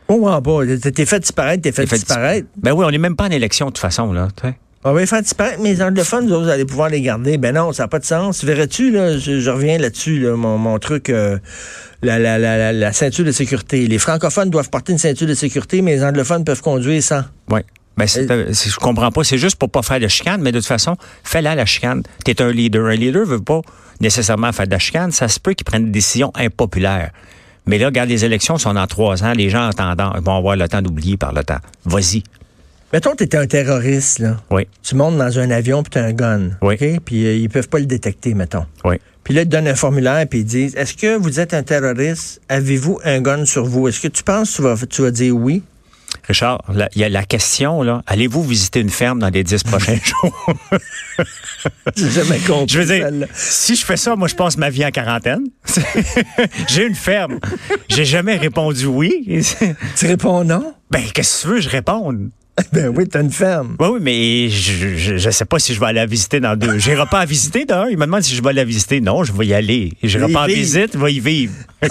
Je 0.08 0.14
comprends 0.14 0.42
pas. 0.42 0.60
T'es- 0.92 1.06
fait 1.06 1.20
disparaître, 1.20 1.62
t'es 1.62 1.72
fait, 1.72 1.86
Fait 1.86 1.96
disparaître. 1.96 2.46
Ben 2.56 2.72
oui, 2.72 2.84
on 2.86 2.90
n'est 2.90 2.98
même 2.98 3.16
pas 3.16 3.24
en 3.24 3.30
élection 3.30 3.66
de 3.66 3.70
toute 3.70 3.78
façon, 3.78 4.12
là. 4.12 4.28
On 4.86 4.92
va 4.92 5.00
les 5.00 5.06
faire 5.06 5.22
disparaître, 5.22 5.60
mais 5.62 5.72
les 5.72 5.82
anglophones, 5.82 6.28
vous, 6.28 6.48
allez 6.48 6.66
pouvoir 6.66 6.90
les 6.90 7.00
garder. 7.00 7.38
Ben 7.38 7.54
non, 7.54 7.72
ça 7.72 7.84
n'a 7.84 7.88
pas 7.88 7.98
de 7.98 8.04
sens. 8.04 8.44
Verrais-tu, 8.44 8.90
là, 8.90 9.16
je, 9.18 9.40
je 9.40 9.50
reviens 9.50 9.78
là-dessus, 9.78 10.20
là, 10.20 10.36
mon, 10.36 10.58
mon 10.58 10.78
truc, 10.78 11.08
euh, 11.08 11.38
la, 12.02 12.18
la, 12.18 12.38
la, 12.38 12.58
la, 12.58 12.72
la 12.72 12.92
ceinture 12.92 13.24
de 13.24 13.32
sécurité. 13.32 13.86
Les 13.86 13.98
francophones 13.98 14.50
doivent 14.50 14.68
porter 14.68 14.92
une 14.92 14.98
ceinture 14.98 15.26
de 15.26 15.32
sécurité, 15.34 15.80
mais 15.80 15.96
les 15.96 16.04
anglophones 16.04 16.44
peuvent 16.44 16.60
conduire 16.60 17.02
sans. 17.02 17.22
Oui. 17.48 17.60
Ben, 17.96 18.06
c'est, 18.06 18.30
euh, 18.30 18.52
c'est- 18.52 18.68
je 18.70 18.76
comprends 18.76 19.10
pas. 19.10 19.24
C'est 19.24 19.38
juste 19.38 19.56
pour 19.56 19.70
pas 19.70 19.80
faire 19.80 20.00
de 20.00 20.08
chicane, 20.08 20.42
mais 20.42 20.52
de 20.52 20.58
toute 20.58 20.66
façon, 20.66 20.96
fais-la 21.22 21.54
la 21.54 21.64
chicane. 21.64 22.02
T'es 22.24 22.42
un 22.42 22.50
leader. 22.50 22.84
Un 22.86 22.96
leader 22.96 23.24
veut 23.24 23.40
pas 23.40 23.62
nécessairement 24.00 24.52
faire 24.52 24.66
de 24.66 24.72
la 24.72 24.78
chicane. 24.78 25.12
Ça 25.12 25.28
se 25.28 25.40
peut 25.40 25.54
qu'il 25.54 25.64
prenne 25.64 25.86
des 25.86 25.92
décisions 25.92 26.32
impopulaires. 26.34 27.10
Mais 27.66 27.78
là, 27.78 27.86
regarde, 27.86 28.10
les 28.10 28.26
élections 28.26 28.58
sont 28.58 28.74
dans 28.74 28.86
trois 28.86 29.24
ans. 29.24 29.32
Les 29.32 29.48
gens 29.48 29.66
entendant, 29.68 30.12
vont 30.20 30.36
avoir 30.36 30.56
le 30.56 30.68
temps 30.68 30.82
d'oublier 30.82 31.16
par 31.16 31.32
le 31.32 31.42
temps. 31.42 31.60
Vas-y. 31.86 32.22
Mettons, 32.94 33.16
t'étais 33.16 33.38
un 33.38 33.48
terroriste, 33.48 34.20
là. 34.20 34.36
Oui, 34.52 34.68
Tu 34.84 34.94
montes 34.94 35.18
dans 35.18 35.40
un 35.40 35.50
avion, 35.50 35.82
puis 35.82 35.90
t'as 35.90 36.04
un 36.04 36.12
gun. 36.12 36.50
Oui. 36.62 36.74
OK? 36.74 37.00
Puis 37.04 37.26
euh, 37.26 37.34
ils 37.34 37.48
peuvent 37.48 37.68
pas 37.68 37.80
le 37.80 37.86
détecter, 37.86 38.34
mettons. 38.34 38.66
oui. 38.84 38.98
Puis 39.24 39.34
là, 39.34 39.42
ils 39.42 39.46
te 39.48 39.50
donnent 39.50 39.66
un 39.66 39.74
formulaire, 39.74 40.24
puis 40.30 40.40
ils 40.40 40.44
disent 40.44 40.76
Est-ce 40.76 40.94
que 40.94 41.16
vous 41.16 41.40
êtes 41.40 41.54
un 41.54 41.64
terroriste? 41.64 42.40
Avez-vous 42.48 43.00
un 43.02 43.20
gun 43.20 43.46
sur 43.46 43.64
vous? 43.64 43.88
Est-ce 43.88 43.98
que 43.98 44.06
tu 44.06 44.22
penses 44.22 44.52
que 44.52 44.56
tu 44.58 44.62
vas, 44.62 44.76
tu 44.88 45.02
vas 45.02 45.10
dire 45.10 45.34
oui? 45.34 45.64
Richard, 46.28 46.62
il 46.94 47.00
y 47.00 47.02
a 47.02 47.08
la 47.08 47.24
question, 47.24 47.82
là. 47.82 48.04
Allez-vous 48.06 48.44
visiter 48.44 48.78
une 48.78 48.90
ferme 48.90 49.18
dans 49.18 49.30
les 49.30 49.42
dix 49.42 49.64
prochains 49.64 49.98
jours? 50.04 50.54
J'ai 51.96 52.10
jamais 52.10 52.38
compris. 52.38 52.68
Je 52.74 52.78
veux 52.78 52.86
dire, 52.86 53.06
celle-là. 53.06 53.26
si 53.34 53.74
je 53.74 53.84
fais 53.84 53.96
ça, 53.96 54.14
moi, 54.14 54.28
je 54.28 54.36
passe 54.36 54.56
ma 54.56 54.70
vie 54.70 54.86
en 54.86 54.92
quarantaine. 54.92 55.42
J'ai 56.68 56.86
une 56.86 56.94
ferme. 56.94 57.40
J'ai 57.88 58.04
jamais 58.04 58.36
répondu 58.36 58.86
oui. 58.86 59.42
Tu 59.96 60.06
réponds 60.06 60.44
non? 60.44 60.74
Ben, 60.92 61.02
qu'est-ce 61.12 61.42
que 61.42 61.48
tu 61.48 61.54
veux, 61.54 61.60
je 61.60 61.68
réponde? 61.70 62.30
Ben 62.72 62.88
oui, 62.88 63.08
t'as 63.08 63.20
une 63.20 63.30
ferme. 63.30 63.76
Oui, 63.80 63.88
oui, 63.92 63.98
mais 64.00 64.48
je, 64.48 64.96
je, 64.96 65.16
je 65.16 65.30
sais 65.30 65.44
pas 65.44 65.58
si 65.58 65.74
je 65.74 65.80
vais 65.80 65.86
aller 65.86 66.00
la 66.00 66.06
visiter 66.06 66.40
dans 66.40 66.56
deux. 66.56 66.78
J'irai 66.78 67.06
pas 67.06 67.20
à 67.20 67.24
visiter 67.24 67.64
d'un. 67.64 67.88
Il 67.88 67.96
me 67.96 68.04
demande 68.04 68.22
si 68.22 68.34
je 68.34 68.42
vais 68.42 68.52
la 68.52 68.64
visiter. 68.64 69.00
Non, 69.00 69.24
je 69.24 69.32
vais 69.32 69.46
y 69.46 69.54
aller. 69.54 69.92
J'irai 70.02 70.32
pas 70.32 70.44
en 70.44 70.46
visite, 70.46 70.92
je 70.94 70.98
vais 70.98 71.14
y 71.14 71.20
vivre. 71.20 71.52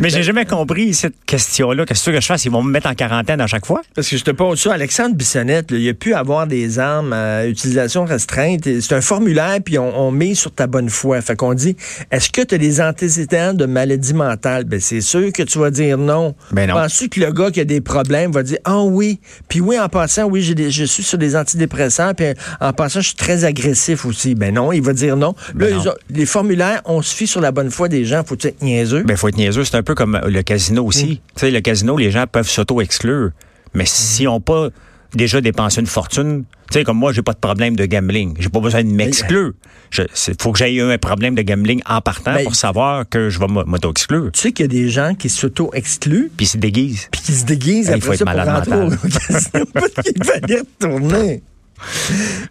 mais 0.00 0.10
j'ai 0.10 0.22
jamais 0.22 0.44
compris 0.44 0.92
cette 0.94 1.24
question-là. 1.24 1.86
Qu'est-ce 1.86 2.10
que 2.10 2.20
je 2.20 2.26
fasse? 2.26 2.44
Ils 2.44 2.50
vont 2.50 2.62
me 2.62 2.70
mettre 2.70 2.88
en 2.88 2.94
quarantaine 2.94 3.40
à 3.40 3.46
chaque 3.46 3.66
fois? 3.66 3.82
Parce 3.94 4.08
que 4.08 4.16
je 4.16 4.24
te 4.24 4.30
pose 4.30 4.60
ça, 4.60 4.74
Alexandre 4.74 5.14
Bissonnette, 5.14 5.70
là, 5.70 5.78
il 5.78 5.88
a 5.88 5.94
pu 5.94 6.14
avoir 6.14 6.46
des 6.46 6.78
armes 6.78 7.12
à 7.12 7.46
utilisation 7.46 8.04
restreinte. 8.04 8.64
C'est 8.64 8.94
un 8.94 9.00
formulaire, 9.00 9.58
puis 9.64 9.78
on, 9.78 9.98
on 9.98 10.10
met 10.10 10.34
sur 10.34 10.52
ta 10.52 10.66
bonne 10.66 10.90
foi. 10.90 11.20
Fait 11.22 11.36
qu'on 11.36 11.54
dit, 11.54 11.76
est-ce 12.10 12.30
que 12.30 12.42
tu 12.42 12.54
as 12.54 12.58
des 12.58 12.80
antécédents 12.80 13.54
de 13.54 13.66
maladie 13.66 14.14
mentale? 14.14 14.64
Ben, 14.64 14.80
c'est 14.80 15.00
sûr 15.00 15.32
que 15.32 15.42
tu 15.42 15.58
vas 15.58 15.70
dire 15.70 15.96
non. 15.96 16.34
Ben 16.52 16.68
non. 16.68 16.74
Penses-tu 16.74 17.08
que 17.08 17.20
le 17.20 17.32
gars 17.32 17.50
qui 17.50 17.60
a 17.60 17.64
des 17.64 17.80
problèmes 17.80 18.32
va 18.32 18.42
dire, 18.42 18.58
ah 18.64 18.82
oui, 18.82 19.20
puis 19.48 19.60
oui, 19.60 19.78
en 19.78 19.88
passant, 19.88 20.24
oui, 20.24 20.42
j'ai 20.42 20.54
des- 20.54 20.70
je 20.70 20.84
suis 20.84 21.02
sur 21.02 21.18
des 21.18 21.36
antidépresseurs, 21.36 22.14
puis 22.14 22.26
en 22.60 22.72
passant, 22.72 23.00
je 23.00 23.08
suis 23.08 23.16
très 23.16 23.44
agressif 23.44 24.04
aussi. 24.04 24.34
Ben 24.34 24.54
non, 24.54 24.72
il 24.72 24.82
va 24.82 24.92
dire 24.92 25.16
non. 25.16 25.34
Ben 25.54 25.70
là, 25.76 25.82
non. 25.84 25.92
les 26.10 26.26
formulaires, 26.26 26.82
on 26.84 27.02
se 27.02 27.14
fie 27.14 27.26
sur 27.26 27.40
la 27.40 27.52
bonne 27.52 27.70
foi 27.70 27.88
des 27.88 28.04
gens. 28.04 28.22
Faut 28.26 28.36
être 28.42 28.62
niaiseux? 28.62 29.02
Ben, 29.04 29.16
faut 29.16 29.28
être 29.28 29.36
niaiseux. 29.36 29.64
C'est 29.64 29.76
un 29.76 29.82
peu 29.82 29.94
comme 29.94 30.20
le 30.26 30.42
casino 30.42 30.84
aussi. 30.84 31.20
Tu 31.36 31.40
sais, 31.40 31.50
le 31.50 31.60
casino, 31.60 31.96
les 31.96 32.10
gens 32.10 32.24
peuvent 32.30 32.48
s'auto-exclure. 32.48 33.30
Mais 33.74 33.84
s'ils 33.86 34.26
n'ont 34.26 34.40
pas 34.40 34.68
déjà 35.14 35.40
dépensé 35.40 35.80
une 35.80 35.86
fortune, 35.86 36.44
tu 36.70 36.78
sais, 36.78 36.84
comme 36.84 36.98
moi, 36.98 37.12
j'ai 37.12 37.22
pas 37.22 37.32
de 37.32 37.38
problème 37.38 37.76
de 37.76 37.86
gambling. 37.86 38.34
J'ai 38.38 38.48
pas 38.50 38.60
besoin 38.60 38.82
de 38.84 38.88
m'exclure. 38.90 39.52
Il 39.96 40.06
faut 40.40 40.52
que 40.52 40.58
j'aie 40.58 40.74
eu 40.74 40.82
un 40.82 40.98
problème 40.98 41.34
de 41.34 41.40
gambling 41.42 41.80
en 41.86 42.00
partant 42.02 42.34
Ben, 42.34 42.44
pour 42.44 42.54
savoir 42.54 43.08
que 43.08 43.30
je 43.30 43.38
vais 43.38 43.46
m'auto-exclure. 43.48 44.30
Tu 44.32 44.40
sais 44.40 44.52
qu'il 44.52 44.64
y 44.64 44.68
a 44.68 44.68
des 44.68 44.90
gens 44.90 45.14
qui 45.14 45.28
s'auto-excluent 45.30 46.30
Puis 46.36 46.44
ils 46.44 46.48
se 46.48 46.58
déguisent. 46.58 47.08
puis 47.10 47.22
qui 47.22 47.32
se 47.32 47.44
déguisent 47.46 47.86
Il 47.86 47.94
après 47.94 48.00
faut 48.00 48.12
être 48.12 48.18
ça 48.18 48.24
pour 48.26 48.34
malade 48.34 48.68
rentrer 48.68 48.82
au 48.84 48.90
fallait 50.24 50.60
retourner. 50.60 51.42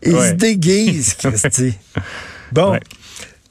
Ils 0.03 0.15
Ouais. 0.15 0.29
se 0.29 0.33
déguisent, 0.33 1.13
Christy. 1.15 1.73
Bon. 2.51 2.71
Ouais. 2.71 2.79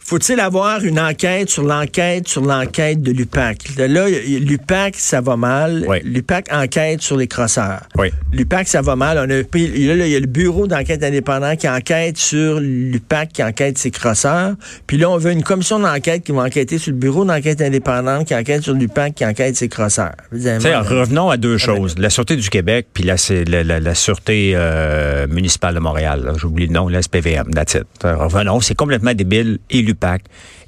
Faut-il 0.08 0.38
avoir 0.38 0.84
une 0.84 1.00
enquête 1.00 1.50
sur 1.50 1.64
l'enquête 1.64 2.28
sur 2.28 2.40
l'enquête 2.42 3.02
de 3.02 3.10
l'UPAC? 3.10 3.58
Là, 3.76 3.86
l'UPAC, 4.08 4.94
ça 4.98 5.20
va 5.20 5.36
mal. 5.36 5.84
Oui. 5.88 5.98
L'UPAC 6.04 6.46
enquête 6.52 7.02
sur 7.02 7.16
les 7.16 7.26
crosseurs. 7.26 7.80
Oui. 7.98 8.10
L'UPAC, 8.32 8.68
ça 8.68 8.82
va 8.82 8.94
mal. 8.94 9.18
On 9.18 9.22
a, 9.22 9.38
là, 9.38 9.42
il 9.52 10.08
y 10.12 10.14
a 10.14 10.20
le 10.20 10.26
bureau 10.26 10.68
d'enquête 10.68 11.02
indépendant 11.02 11.56
qui 11.56 11.68
enquête 11.68 12.18
sur 12.18 12.60
l'UPAC, 12.60 13.32
qui 13.32 13.42
enquête 13.42 13.78
ses 13.78 13.90
crosseurs. 13.90 14.54
Puis 14.86 14.96
là, 14.96 15.10
on 15.10 15.16
veut 15.16 15.32
une 15.32 15.42
commission 15.42 15.80
d'enquête 15.80 16.22
qui 16.22 16.30
va 16.30 16.42
enquêter 16.42 16.78
sur 16.78 16.92
le 16.92 16.98
bureau 16.98 17.24
d'enquête 17.24 17.60
indépendante, 17.60 18.28
qui 18.28 18.34
enquête 18.36 18.62
sur 18.62 18.74
l'UPAC, 18.74 19.16
qui 19.16 19.26
enquête 19.26 19.56
ses 19.56 19.68
crosseurs. 19.68 20.12
Sais, 20.32 20.76
revenons 20.76 21.30
à 21.30 21.36
deux 21.36 21.58
choses. 21.58 21.96
La 21.98 22.10
Sûreté 22.10 22.36
du 22.36 22.48
Québec, 22.48 22.86
puis 22.94 23.02
la, 23.02 23.16
la, 23.48 23.64
la- 23.64 23.80
la 23.80 23.94
Sûreté 23.96 24.52
euh, 24.54 25.26
municipale 25.26 25.74
de 25.74 25.80
Montréal. 25.80 26.32
J'oublie 26.36 26.68
le 26.68 26.72
nom, 26.74 26.86
la 26.88 27.02
SPVM, 27.02 27.52
that's 27.52 27.74
it. 27.74 27.82
Euh, 28.04 28.14
Revenons, 28.18 28.60
c'est 28.60 28.76
complètement 28.76 29.12
débile. 29.12 29.58
Et 29.70 29.82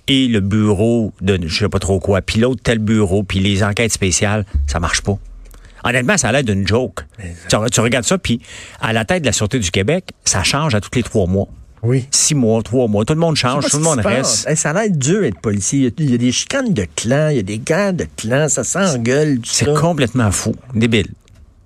et 0.06 0.26
le 0.28 0.40
bureau 0.40 1.12
de 1.20 1.38
je 1.46 1.58
sais 1.64 1.68
pas 1.68 1.78
trop 1.78 2.00
quoi, 2.00 2.22
puis 2.22 2.40
l'autre 2.40 2.62
tel 2.62 2.78
bureau, 2.78 3.22
puis 3.22 3.40
les 3.40 3.62
enquêtes 3.62 3.92
spéciales, 3.92 4.44
ça 4.66 4.80
marche 4.80 5.02
pas. 5.02 5.18
Honnêtement, 5.84 6.16
ça 6.16 6.28
a 6.28 6.32
l'air 6.32 6.42
d'une 6.44 6.66
joke. 6.66 7.00
Tu, 7.48 7.56
tu 7.72 7.80
regardes 7.80 8.04
ça, 8.04 8.18
puis 8.18 8.40
à 8.80 8.92
la 8.92 9.04
tête 9.04 9.22
de 9.22 9.26
la 9.26 9.32
Sûreté 9.32 9.58
du 9.58 9.70
Québec, 9.70 10.06
ça 10.24 10.42
change 10.42 10.74
à 10.74 10.80
tous 10.80 10.90
les 10.96 11.02
trois 11.02 11.26
mois. 11.26 11.46
Oui. 11.82 12.06
Six 12.10 12.34
mois, 12.34 12.60
trois 12.64 12.88
mois, 12.88 13.04
tout 13.04 13.14
le 13.14 13.20
monde 13.20 13.36
change, 13.36 13.66
tout 13.70 13.76
le 13.76 13.84
monde 13.84 14.00
reste. 14.00 14.48
Hey, 14.48 14.56
ça 14.56 14.70
a 14.70 14.72
l'air 14.72 14.90
dur 14.90 15.22
être 15.24 15.38
policier. 15.40 15.78
Il 15.78 15.84
y 15.84 15.86
a- 15.86 15.90
Il 16.06 16.10
y, 16.10 16.14
a 16.14 16.18
des 16.18 16.32
chicanes 16.32 16.74
de 16.74 16.84
clans, 16.96 17.28
il 17.28 17.36
y 17.36 17.38
a 17.38 17.42
des 17.44 17.58
guerres 17.58 17.92
de 17.92 18.06
clans, 18.16 18.48
ça 18.48 18.64
s'engueule. 18.64 19.38
C'est 19.44 19.72
complètement 19.74 20.32
fou, 20.32 20.54
débile. 20.74 21.06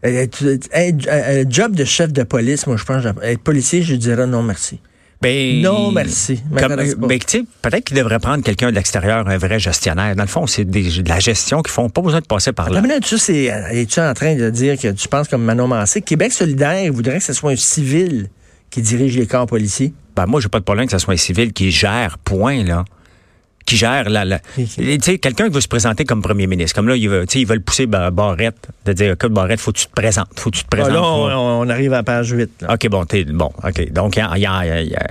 Euh, 0.04 0.26
hey, 0.72 0.94
j- 0.98 1.06
euh, 1.08 1.44
job 1.48 1.74
de 1.74 1.84
chef 1.84 2.12
de 2.12 2.24
police, 2.24 2.66
moi, 2.66 2.76
je 2.76 2.84
pense, 2.84 3.04
être 3.22 3.40
policier, 3.40 3.82
je 3.82 3.94
dirais 3.94 4.26
non, 4.26 4.42
merci. 4.42 4.80
Ben, 5.22 5.62
Non, 5.62 5.92
merci. 5.92 6.42
Comme, 6.58 6.74
ben, 6.74 7.18
tu 7.20 7.24
sais, 7.28 7.44
peut-être 7.62 7.84
qu'il 7.84 7.96
devrait 7.96 8.18
prendre 8.18 8.42
quelqu'un 8.42 8.70
de 8.70 8.74
l'extérieur, 8.74 9.28
un 9.28 9.38
vrai 9.38 9.60
gestionnaire. 9.60 10.16
Dans 10.16 10.24
le 10.24 10.28
fond, 10.28 10.48
c'est 10.48 10.64
de 10.64 11.08
la 11.08 11.20
gestion 11.20 11.62
qui 11.62 11.70
font 11.70 11.88
pas 11.88 12.02
besoin 12.02 12.20
de 12.20 12.26
passer 12.26 12.52
par 12.52 12.68
là. 12.70 12.80
La 12.80 12.82
minute, 12.82 13.04
tu 13.04 13.18
sais, 13.18 13.44
es-tu 13.70 14.00
en 14.00 14.12
train 14.14 14.34
de 14.34 14.50
dire 14.50 14.76
que 14.76 14.88
tu 14.88 15.06
penses 15.06 15.28
comme 15.28 15.44
Manon 15.44 15.68
Massé? 15.68 16.02
Québec 16.02 16.32
solidaire 16.32 16.92
voudrait 16.92 17.18
que 17.18 17.24
ce 17.24 17.32
soit 17.32 17.52
un 17.52 17.56
civil 17.56 18.28
qui 18.70 18.82
dirige 18.82 19.16
les 19.16 19.26
corps 19.26 19.46
policiers? 19.46 19.92
Ben, 20.16 20.26
moi, 20.26 20.40
j'ai 20.40 20.48
pas 20.48 20.58
de 20.58 20.64
problème 20.64 20.86
que 20.86 20.92
ce 20.92 20.98
soit 20.98 21.14
un 21.14 21.18
civil 21.18 21.52
qui 21.52 21.70
gère, 21.70 22.18
point, 22.18 22.64
là. 22.64 22.84
Qui 23.66 23.76
gère 23.76 24.08
la. 24.10 24.38
Tu 24.56 24.66
sais, 25.00 25.18
quelqu'un 25.18 25.48
qui 25.48 25.54
veut 25.54 25.60
se 25.60 25.68
présenter 25.68 26.04
comme 26.04 26.20
premier 26.22 26.46
ministre. 26.46 26.74
Comme 26.74 26.88
là, 26.88 26.96
il 26.96 27.08
veut, 27.08 27.26
tu 27.26 27.34
sais, 27.34 27.40
ils 27.40 27.46
veulent 27.46 27.62
pousser 27.62 27.86
Ba- 27.86 28.10
Barrette, 28.10 28.68
de 28.84 28.92
dire, 28.92 29.12
écoute, 29.12 29.32
Barrette, 29.32 29.60
faut 29.60 29.72
que 29.72 29.78
tu 29.78 29.86
te 29.86 29.92
présentes. 29.92 30.28
Faut 30.38 30.50
que 30.50 30.56
tu 30.56 30.62
te 30.64 30.68
Ah, 30.72 30.76
présentes. 30.76 30.92
là, 30.94 31.02
on, 31.38 31.68
arrive 31.68 31.92
à 31.92 31.96
la 31.98 32.02
page 32.02 32.30
8. 32.30 32.50
là. 32.62 32.74
OK, 32.74 32.88
bon, 32.88 33.04
t'es 33.04 33.24
bon. 33.24 33.50
OK. 33.64 33.92
Donc, 33.92 34.16
il 34.16 34.20
y 34.20 34.22
a- 34.22 34.36
il 34.36 34.40
y 34.42 34.46
a- 34.46 34.80
il 34.82 34.88
y 34.90 34.94
a- 34.96 35.06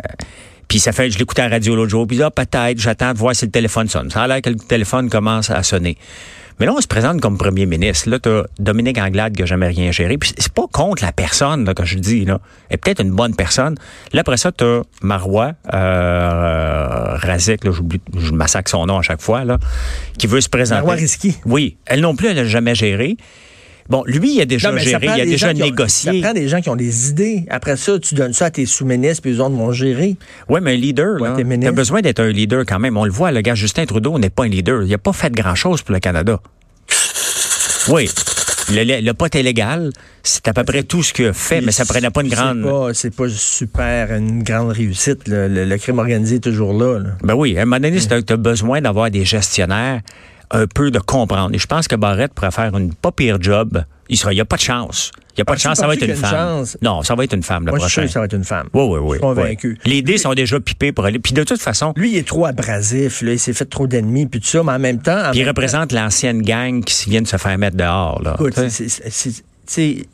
puis 0.67 0.79
ça 0.79 0.91
fait, 0.93 1.09
je 1.11 1.17
l'écoutais 1.19 1.41
à 1.41 1.49
la 1.49 1.55
radio 1.55 1.75
l'autre 1.75 1.89
jour, 1.91 2.07
puis 2.07 2.21
ah, 2.23 2.31
peut-être, 2.31 2.77
j'attends 2.79 3.13
de 3.13 3.17
voir 3.17 3.35
si 3.35 3.45
le 3.45 3.51
téléphone 3.51 3.87
sonne. 3.89 4.09
Ça 4.09 4.23
a 4.23 4.27
l'air 4.27 4.41
que 4.41 4.49
le 4.49 4.55
téléphone 4.55 5.09
commence 5.09 5.49
à 5.49 5.63
sonner. 5.63 5.97
Mais 6.61 6.67
là, 6.67 6.75
on 6.77 6.79
se 6.79 6.85
présente 6.85 7.19
comme 7.21 7.39
premier 7.39 7.65
ministre. 7.65 8.07
Là, 8.07 8.19
t'as 8.19 8.43
Dominique 8.59 8.99
Anglade 8.99 9.33
qui 9.33 9.41
n'a 9.41 9.47
jamais 9.47 9.65
rien 9.65 9.91
géré. 9.91 10.19
Puis 10.19 10.31
c'est 10.37 10.53
pas 10.53 10.67
contre 10.71 11.03
la 11.03 11.11
personne 11.11 11.65
là, 11.65 11.73
que 11.73 11.85
je 11.85 11.97
dis. 11.97 12.23
Là. 12.23 12.39
Elle 12.69 12.75
est 12.75 12.77
peut-être 12.77 13.01
une 13.01 13.09
bonne 13.09 13.35
personne. 13.35 13.79
Là, 14.13 14.21
après 14.21 14.37
ça, 14.37 14.51
t'as 14.51 14.81
Marois, 15.01 15.53
euh, 15.73 17.15
Razek, 17.15 17.63
là, 17.63 17.71
j'oublie, 17.71 17.99
je 18.15 18.31
massacre 18.31 18.69
son 18.69 18.85
nom 18.85 18.99
à 18.99 19.01
chaque 19.01 19.21
fois, 19.21 19.43
là, 19.43 19.57
qui 20.19 20.27
veut 20.27 20.39
se 20.39 20.49
présenter. 20.49 20.81
Marois 20.81 20.93
Risky. 20.93 21.35
Oui. 21.45 21.77
Elle 21.87 22.01
non 22.01 22.15
plus, 22.15 22.27
elle 22.27 22.35
n'a 22.35 22.45
jamais 22.45 22.75
géré. 22.75 23.17
Bon, 23.89 24.03
lui, 24.05 24.35
il 24.35 24.41
a 24.41 24.45
déjà 24.45 24.71
Non, 24.71 24.77
géré, 24.77 25.05
il 25.05 25.09
a 25.09 25.25
des 25.25 25.31
déjà 25.31 25.47
gens 25.49 25.53
qui 25.53 25.61
ont- 25.63 25.65
négocié. 25.65 26.11
ça 26.21 26.27
prend 26.27 26.33
des 26.33 26.47
gens 26.47 26.61
qui 26.61 26.69
ont 26.69 26.75
des 26.75 27.09
idées. 27.09 27.45
Après 27.49 27.75
ça, 27.77 27.99
tu 27.99 28.15
donnes 28.15 28.33
ça 28.33 28.45
à 28.45 28.49
tes 28.51 28.65
sous-ministres, 28.65 29.21
puis 29.21 29.31
les 29.31 29.39
autres 29.39 29.55
vont 29.55 29.71
gérer. 29.71 30.15
Oui, 30.49 30.59
mais 30.61 30.73
un 30.73 30.77
leader, 30.77 31.19
Ouais, 31.21 31.71
besoin 31.71 32.01
d'être 32.01 32.19
un 32.19 32.29
leader 32.29 32.63
quand 32.65 32.79
même. 32.79 32.95
On 32.97 33.05
le 33.05 33.11
voit, 33.11 33.31
le 33.31 33.41
gars 33.41 33.55
Justin 33.55 33.85
Trudeau 33.85 34.17
n'est 34.19 34.29
pas 34.29 34.43
un 34.45 34.49
leader. 34.49 34.83
Il 34.83 34.89
n'a 34.89 34.97
pas 34.97 35.13
fait 35.13 35.31
grand-chose 35.33 35.81
pour 35.81 35.93
le 35.93 35.99
Canada. 35.99 36.39
Oui. 37.89 38.09
Le, 38.73 38.83
le, 38.83 39.01
le 39.01 39.13
pote 39.13 39.35
illégal, 39.35 39.89
c'est 40.23 40.47
à 40.47 40.53
peu 40.53 40.63
près 40.63 40.83
tout 40.83 41.03
ce 41.03 41.11
qu'il 41.11 41.25
a 41.25 41.33
fait, 41.33 41.59
mais 41.59 41.71
ça 41.73 41.83
prenait 41.83 42.09
pas 42.09 42.21
une 42.21 42.29
grande... 42.29 42.61
pas- 42.63 42.93
C'est 42.93 43.13
pas, 43.13 43.27
super, 43.27 44.13
une 44.15 44.43
grande 44.43 44.69
réussite. 44.71 45.27
Le, 45.27 45.47
le 45.65 45.77
crime 45.77 45.99
organisé 45.99 46.35
est 46.35 46.39
toujours 46.43 46.71
là. 46.73 46.99
là. 46.99 47.09
Ben 47.23 47.33
oui, 47.33 47.57
à 47.57 47.63
un 47.63 47.65
moment 47.65 47.79
donné, 47.81 47.97
tu 47.99 48.13
as 48.33 48.37
besoin 48.37 48.79
d'avoir 48.79 49.09
des 49.11 49.25
gestionnaires 49.25 50.01
un 50.51 50.67
peu 50.67 50.91
de 50.91 50.99
comprendre. 50.99 51.53
Et 51.53 51.57
je 51.57 51.67
pense 51.67 51.87
que 51.87 51.95
Barrette 51.95 52.33
pourrait 52.33 52.51
faire 52.51 52.75
une 52.77 52.93
pas 52.93 53.11
pire 53.11 53.37
job. 53.41 53.83
Il 54.09 54.17
sera, 54.17 54.33
il 54.33 54.35
n'y 54.35 54.41
a 54.41 54.45
pas 54.45 54.57
de 54.57 54.61
chance. 54.61 55.11
Il 55.31 55.35
n'y 55.37 55.41
a 55.43 55.45
pas 55.45 55.53
Ah, 55.53 55.55
de 55.55 55.61
chance, 55.61 55.77
ça 55.77 55.87
va 55.87 55.93
être 55.93 56.03
une 56.05 56.15
femme. 56.15 56.29
chance? 56.31 56.77
Non, 56.81 57.01
ça 57.03 57.15
va 57.15 57.23
être 57.23 57.33
une 57.33 57.43
femme, 57.43 57.65
la 57.65 57.71
Moi, 57.71 57.79
je 57.79 57.83
prochaine. 57.83 58.09
ça 58.09 58.19
va 58.19 58.25
être 58.25 58.35
une 58.35 58.43
femme. 58.43 58.67
Oui, 58.73 58.83
oui, 58.83 58.99
oui. 59.01 59.07
Je 59.07 59.13
suis 59.13 59.21
convaincu. 59.21 59.79
oui. 59.85 59.91
Les 59.91 60.01
dés 60.01 60.17
sont 60.17 60.33
déjà 60.33 60.59
pipés 60.59 60.91
pour 60.91 61.05
aller. 61.05 61.19
Puis 61.19 61.31
de 61.33 61.43
toute 61.45 61.61
façon, 61.61 61.93
Lui, 61.95 62.11
il 62.11 62.17
est 62.17 62.27
trop 62.27 62.45
abrasif. 62.45 63.21
Là. 63.21 63.31
Il 63.31 63.39
s'est 63.39 63.53
fait 63.53 63.63
trop 63.65 63.87
d'ennemis, 63.87 64.25
puis 64.25 64.41
tout 64.41 64.47
ça, 64.47 64.61
mais 64.63 64.73
en 64.73 64.79
même 64.79 65.01
temps... 65.01 65.27
en 65.27 65.31
puis 65.31 65.39
il 65.39 65.43
temps- 65.43 65.49
représente 65.51 65.93
l'ancienne 65.93 66.41
gang 66.41 66.83
qui 66.83 67.09
vient 67.09 67.21
de 67.21 67.27
se 67.27 67.37
faire 67.37 67.57
mettre 67.57 67.77
dehors. 67.77 68.21
Là. 68.21 68.33
Écoute, 68.37 68.55
c'est- 68.67 70.05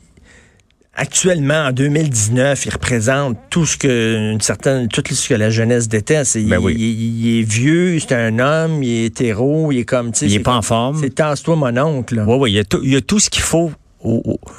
actuellement, 0.98 1.66
en 1.68 1.72
2019, 1.72 2.66
il 2.66 2.72
représente 2.72 3.38
tout 3.50 3.64
ce 3.64 3.76
que 3.78 4.32
une 4.32 4.40
certaine, 4.40 4.88
tout 4.88 5.02
ce 5.10 5.28
que 5.28 5.34
la 5.34 5.48
jeunesse 5.50 5.88
déteste. 5.88 6.34
Il, 6.34 6.48
Ben 6.48 6.58
oui. 6.58 6.74
il- 6.78 7.26
il 7.26 7.40
est 7.40 7.42
vieux, 7.50 7.98
c'est 8.00 8.12
un 8.14 8.38
homme, 8.38 8.82
il 8.82 8.90
est 8.90 9.04
hétéro, 9.06 9.72
il 9.72 9.78
est 9.78 9.84
comme, 9.84 10.12
tu 10.12 10.18
sais, 10.20 10.26
Il 10.26 10.34
est 10.34 10.38
pas 10.40 10.50
comme- 10.50 10.58
en 10.58 10.62
forme. 10.62 10.98
C'est 11.00 11.14
tasse-toi 11.14 11.56
mon 11.56 11.76
oncle. 11.78 12.16
là. 12.16 12.24
Oui, 12.26 12.36
oui, 12.38 12.52
il 12.52 12.54
y 12.56 12.58
a 12.58 12.64
tout, 12.64 12.80
il 12.82 12.92
y 12.92 12.96
a 12.96 13.00
tout 13.00 13.18
ce 13.18 13.30
qu'il 13.30 13.42
faut. 13.42 13.70
au- 14.04 14.22
au- 14.24 14.40
il- 14.44 14.50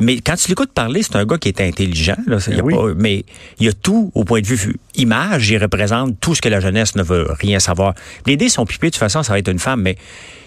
mais 0.00 0.20
quand 0.20 0.34
tu 0.36 0.48
l'écoutes 0.48 0.72
parler, 0.72 1.02
c'est 1.02 1.16
un 1.16 1.24
gars 1.24 1.38
qui 1.38 1.48
est 1.48 1.60
intelligent. 1.60 2.16
Là, 2.26 2.38
il 2.48 2.52
y 2.56 2.58
a 2.58 2.62
Ben 2.62 2.64
oui. 2.64 2.74
pas- 2.74 2.94
mais 2.96 3.24
il 3.60 3.66
y 3.66 3.68
a 3.68 3.72
tout 3.72 4.10
au 4.14 4.24
point 4.24 4.40
de 4.40 4.46
vue 4.46 4.76
image. 4.96 5.50
Il 5.50 5.58
représente 5.58 6.18
tout 6.20 6.34
ce 6.34 6.42
que 6.42 6.48
la 6.48 6.60
jeunesse 6.60 6.96
ne 6.96 7.02
veut 7.02 7.28
rien 7.40 7.60
savoir. 7.60 7.94
Les 8.26 8.36
dés 8.36 8.48
sont 8.48 8.66
pipés, 8.66 8.88
de 8.88 8.92
toute 8.92 8.98
façon, 9.00 9.22
ça 9.22 9.32
va 9.32 9.38
être 9.38 9.48
une 9.50 9.58
femme. 9.58 9.82
Mais 9.82 9.96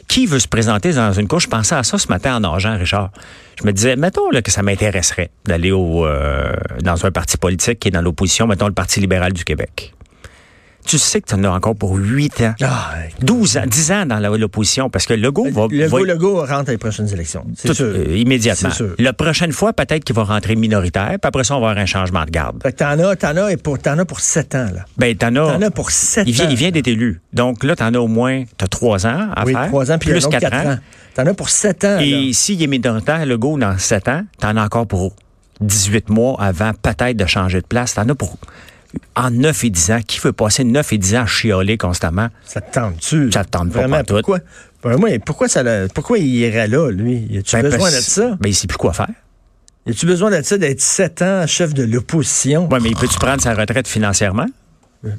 qui 0.08 0.26
veut 0.26 0.40
se 0.40 0.48
présenter 0.48 0.94
dans 0.94 1.12
une 1.14 1.28
couche? 1.28 1.44
Je 1.44 1.50
pensais 1.50 1.76
à 1.76 1.84
ça 1.84 1.98
ce 1.98 2.08
matin 2.08 2.36
en 2.38 2.44
argent, 2.44 2.78
Richard. 2.78 3.10
Je 3.60 3.66
me 3.66 3.72
disais, 3.74 3.96
mettons 3.96 4.30
là, 4.32 4.42
que 4.42 4.52
ça 4.52 4.62
m'intéresserait 4.64 5.30
d'aller 5.46 5.72
au 5.72 6.06
euh, 6.06 6.52
dans 6.82 7.06
un 7.06 7.12
parti 7.12 7.38
politique 7.38 7.80
qui 7.80 7.88
est 7.88 7.92
dans 7.92 8.02
l'opposition, 8.02 8.48
mettons 8.48 8.68
le 8.68 8.74
Parti 8.74 9.00
libéral 9.00 9.34
du 9.34 9.44
Québec. 9.44 9.94
Tu 10.88 10.98
sais 10.98 11.20
que 11.22 11.28
tu 11.28 11.36
en 11.36 11.44
as 11.44 11.50
encore 11.50 11.76
pour 11.76 11.96
8 11.98 12.42
ans. 12.42 12.56
Ah, 12.64 12.94
12 13.22 13.58
ans, 13.58 13.64
10 13.68 13.92
ans 13.92 14.06
dans 14.06 14.20
l'opposition, 14.38 14.90
parce 14.90 15.06
que 15.06 15.14
Legault 15.14 15.50
va... 15.52 15.68
le 15.70 15.86
va- 15.86 15.98
go, 16.00 16.06
le 16.06 16.16
go 16.18 16.40
rentre 16.46 16.70
à 16.70 16.72
les 16.72 16.78
prochaines 16.78 17.12
élections. 17.14 17.46
C'est 17.56 17.74
sûr. 17.74 17.86
euh, 17.88 18.16
immédiatement. 18.16 18.70
Sûr. 18.72 18.96
La 18.98 19.12
prochaine 19.12 19.52
fois, 19.52 19.74
peut-être 19.74 20.06
qu'il 20.06 20.16
va 20.16 20.24
rentrer 20.24 20.56
minoritaire, 20.56 21.10
puis 21.10 21.20
après 21.28 21.44
ça, 21.44 21.56
on 21.58 21.60
va 21.60 21.72
avoir 21.72 21.84
un 21.84 21.86
changement 21.86 22.24
de 22.24 22.30
garde. 22.32 22.64
Fait 22.64 22.72
que 22.72 22.78
t'en 22.78 22.98
as, 23.00 23.16
t'en 23.18 23.36
as, 23.36 23.52
et 23.52 23.58
pour, 23.58 23.78
t'en 23.80 23.98
as 24.00 24.06
pour 24.06 24.22
7 24.22 24.56
ans, 24.56 24.68
là. 24.74 24.86
Ben, 24.98 25.14
t'en 25.18 25.36
as. 25.36 25.54
T'en 25.58 25.62
as 25.62 25.72
pour 25.72 25.92
7 25.92 26.26
il 26.26 26.34
vient, 26.34 26.46
ans. 26.46 26.50
il 26.52 26.56
vient 26.56 26.72
d'être 26.72 26.88
élu. 26.88 27.20
Donc 27.34 27.66
là, 27.66 27.76
t'en 27.76 27.94
as 27.94 28.00
au 28.00 28.08
moins, 28.08 28.46
t'as 28.58 28.68
trois 28.68 29.06
ans 29.06 29.28
à 29.36 29.44
oui, 29.46 29.52
faire. 29.54 29.68
3 29.68 29.92
ans, 29.92 29.98
puis 29.98 30.10
plus 30.12 30.24
un 30.24 30.28
autre 30.30 30.40
4 30.40 30.42
4 30.52 30.56
ans. 30.68 30.72
ans. 30.72 30.78
T'en 31.16 31.26
as 31.26 31.34
pour 31.34 31.50
7 31.50 31.84
ans, 31.84 31.98
Et 32.00 32.32
s'il 32.32 32.64
est 32.64 32.68
minoritaire, 32.68 33.26
le 33.26 33.38
go, 33.38 33.58
dans 33.58 33.78
7 33.78 34.08
ans, 34.08 34.22
t'en 34.40 34.56
as 34.56 34.64
encore 34.64 34.88
pour 34.88 35.14
18 35.60 36.10
mois 36.10 36.38
avant 36.40 36.72
peut-être 36.74 37.18
de 37.18 37.26
changer 37.26 37.60
de 37.60 37.68
place. 37.68 37.96
T'en 37.96 38.08
as 38.08 38.16
pour. 38.16 38.38
En 39.16 39.32
9 39.32 39.64
et 39.66 39.70
10 39.70 39.92
ans. 39.92 40.00
Qui 40.06 40.20
veut 40.20 40.32
passer 40.34 40.64
9 40.64 40.94
et 40.94 40.98
10 40.98 41.16
ans 41.16 41.22
à 41.22 41.26
chialer 41.26 41.78
constamment? 41.78 42.28
Ça 42.46 42.62
te 42.62 42.74
tente-tu? 42.74 43.32
Ça 43.32 43.44
te 43.44 43.50
tente 43.50 43.72
pas 43.72 43.80
Vraiment, 43.80 43.98
pantoute. 43.98 44.18
pourquoi? 44.26 44.40
Vraiment, 44.84 45.08
pourquoi, 45.26 45.48
ça, 45.48 45.64
pourquoi 45.94 46.20
il 46.20 46.28
irait 46.28 46.68
là, 46.68 46.90
lui? 46.92 47.28
Y 47.30 47.40
a-tu 47.40 47.56
Ben, 47.56 47.64
besoin 47.64 47.90
de 47.90 47.96
ça? 47.96 48.38
Ben, 48.40 48.50
il 48.50 48.56
sait 48.56 48.68
plus 48.68 48.78
quoi 48.78 48.94
faire. 48.94 49.10
Y 49.86 49.92
a-tu 49.92 50.06
besoin 50.06 50.30
de 50.32 50.42
ça, 50.44 50.58
d'être 50.58 50.82
7 50.82 51.22
ans 51.22 51.48
chef 51.48 51.74
de 51.74 51.84
l'opposition? 51.84 52.68
Ouais, 52.70 52.80
mais 52.82 52.92
peux-tu 52.92 53.18
prendre 53.18 53.42
sa 53.42 53.54
retraite 53.54 53.88
financièrement 53.88 54.46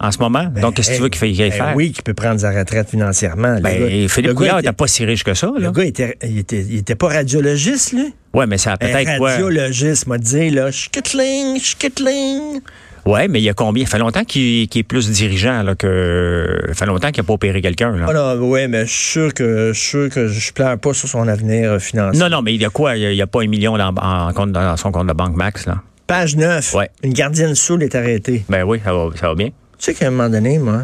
en 0.01 0.11
ce 0.13 0.19
moment? 0.19 0.45
Donc, 0.45 0.75
qu'est-ce 0.75 0.91
que 0.91 0.97
tu 0.97 1.03
veux 1.03 1.09
qu'il 1.09 1.21
fasse 1.37 1.37
Ben 1.39 1.53
faire? 1.53 1.77
oui, 1.77 1.93
qu'il 1.93 2.03
peut 2.05 2.15
prendre 2.15 2.41
sa 2.41 2.51
retraite 2.51 2.89
financièrement. 2.91 3.55
Le 3.57 3.61
Ben, 3.61 3.79
gars- 3.81 4.09
Philippe 4.09 4.29
le 4.31 4.35
Couillard 4.35 4.59
était- 4.59 4.69
n'était 4.69 4.77
pas 4.77 4.87
si 4.87 5.05
riche 5.05 5.25
que 5.25 5.35
ça. 5.35 5.47
Là. 5.47 5.53
Le 5.59 5.71
gars, 5.73 5.85
était, 5.85 6.17
il, 6.23 6.39
était, 6.39 6.61
il 6.63 6.77
était 6.79 6.95
pas 6.95 7.09
radiologiste, 7.09 7.93
lui? 7.93 8.15
Ouais, 8.35 8.47
mais 8.47 8.59
ça 8.59 8.73
a 8.73 8.77
peut-être 8.77 9.21
radiologiste 9.21 10.07
m'a 10.07 10.19
dit, 10.19 10.51
là, 10.51 10.71
schkittling, 10.71 11.59
schkittling. 11.61 12.61
Ouais, 13.09 13.27
mais 13.27 13.41
il 13.41 13.45
y 13.45 13.49
a 13.49 13.55
combien? 13.55 13.87
Ça 13.87 13.93
fait 13.93 13.99
longtemps 13.99 14.25
qu'il 14.25 14.69
est 14.73 14.83
plus 14.83 15.11
dirigeant 15.11 15.63
là, 15.63 15.75
que. 15.75 16.61
Ça 16.69 16.75
fait 16.75 16.87
longtemps 16.87 17.11
qu'il 17.11 17.23
n'a 17.23 17.27
pas 17.27 17.33
opéré 17.33 17.63
quelqu'un. 17.63 17.97
là. 17.97 18.05
Ah 18.07 18.13
non, 18.13 18.49
ouais, 18.49 18.69
mais 18.69 18.85
je 18.85 18.93
suis 18.93 19.11
sûr 19.13 19.35
que 19.35 19.73
je 19.73 19.81
sûr 19.81 20.11
que 20.11 20.29
je 20.29 20.53
pleure 20.53 20.79
pas 20.79 20.93
sur 20.93 21.09
son 21.09 21.27
avenir 21.27 21.73
euh, 21.73 21.79
financier. 21.79 22.21
Non, 22.21 22.29
non, 22.29 22.43
mais 22.43 22.55
il 22.55 22.61
y 22.61 22.67
a 22.67 22.69
quoi? 22.69 22.99
Il 22.99 23.15
n'y 23.15 23.23
a, 23.23 23.27
pas 23.27 23.41
un 23.41 23.47
million 23.47 23.79
dans, 23.79 23.95
en 23.95 24.31
compte, 24.35 24.53
dans 24.53 24.77
son 24.77 24.93
compte 24.93 25.07
de 25.07 25.15
banque 25.15 25.37
max, 25.37 25.65
là. 25.65 25.81
Page 26.07 26.37
9. 26.37 26.75
Ouais. 26.75 26.91
Une 27.03 27.15
gardienne 27.15 27.55
saoule 27.55 27.83
est 27.83 27.95
arrêtée. 27.95 28.45
Ben 28.51 28.65
oui, 28.65 28.79
ça 28.85 28.93
va, 28.93 29.09
ça 29.15 29.29
va 29.29 29.35
bien. 29.35 29.49
Tu 29.49 29.55
sais 29.79 29.95
qu'à 29.95 30.09
un 30.09 30.11
moment 30.11 30.29
donné, 30.29 30.59
moi, 30.59 30.83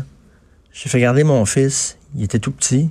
j'ai 0.73 0.89
fait 0.89 1.01
garder 1.01 1.25
mon 1.25 1.45
fils. 1.45 1.99
Il 2.17 2.25
était 2.25 2.39
tout 2.39 2.53
petit. 2.53 2.89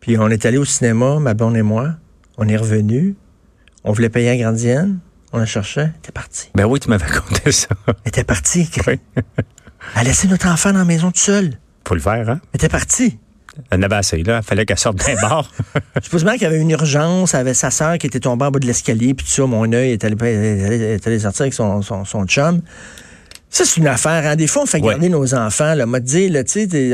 Puis 0.00 0.18
on 0.18 0.28
est 0.28 0.44
allé 0.44 0.58
au 0.58 0.64
cinéma, 0.64 1.20
ma 1.20 1.34
blonde 1.34 1.56
et 1.56 1.62
moi. 1.62 1.90
On 2.36 2.48
est 2.48 2.56
revenu. 2.56 3.14
On 3.84 3.92
voulait 3.92 4.08
payer 4.08 4.30
la 4.30 4.36
gardienne. 4.36 4.98
On 5.32 5.38
la 5.38 5.46
cherchait. 5.46 5.82
Elle 5.82 5.92
était 5.98 6.12
partie. 6.12 6.48
Ben 6.54 6.64
oui, 6.64 6.80
tu 6.80 6.88
m'avais 6.88 7.06
conté 7.06 7.52
ça. 7.52 7.68
Elle 7.86 7.94
était 8.06 8.24
partie. 8.24 8.68
Oui. 8.86 8.98
Elle 9.94 10.00
a 10.00 10.02
laissé 10.04 10.28
notre 10.28 10.48
enfant 10.48 10.72
dans 10.72 10.78
la 10.80 10.84
maison 10.84 11.10
tout 11.10 11.18
seul. 11.20 11.52
Faut 11.86 11.94
le 11.94 12.00
faire, 12.00 12.28
hein? 12.28 12.40
Elle 12.52 12.58
était 12.58 12.68
partie. 12.68 13.18
Elle 13.70 13.80
en 13.80 13.82
avait 13.82 13.96
assez, 13.96 14.22
là. 14.22 14.40
Il 14.42 14.46
fallait 14.46 14.66
qu'elle 14.66 14.78
sorte 14.78 14.96
d'un 14.98 15.14
bar. 15.22 15.50
Supposément 16.02 16.32
qu'il 16.32 16.42
y 16.42 16.46
avait 16.46 16.60
une 16.60 16.70
urgence, 16.70 17.34
elle 17.34 17.40
avait 17.40 17.54
sa 17.54 17.70
sœur 17.70 17.96
qui 17.98 18.06
était 18.06 18.20
tombée 18.20 18.44
en 18.44 18.50
bas 18.50 18.58
de 18.58 18.66
l'escalier, 18.66 19.14
puis 19.14 19.24
tout 19.26 19.32
ça, 19.32 19.46
mon 19.46 19.70
œil 19.72 19.92
est 19.92 20.04
allé, 20.04 20.14
est 20.20 20.64
allé- 20.64 20.80
est 20.82 21.06
allé 21.06 21.18
sortir 21.18 21.42
avec 21.42 21.54
son, 21.54 21.80
son, 21.82 22.04
son 22.04 22.24
chum. 22.26 22.60
Ça, 23.50 23.64
c'est 23.64 23.80
une 23.80 23.88
affaire. 23.88 24.26
Hein. 24.30 24.36
Des 24.36 24.46
fois, 24.46 24.62
on 24.62 24.66
fait 24.66 24.80
Ouais. 24.80 24.90
garder 24.90 25.08
nos 25.08 25.34
enfants. 25.34 25.74
Là, 25.74 25.84
m'a 25.86 26.00
dit, 26.00 26.28
là, 26.28 26.44
tu 26.44 26.68
sais, 26.68 26.90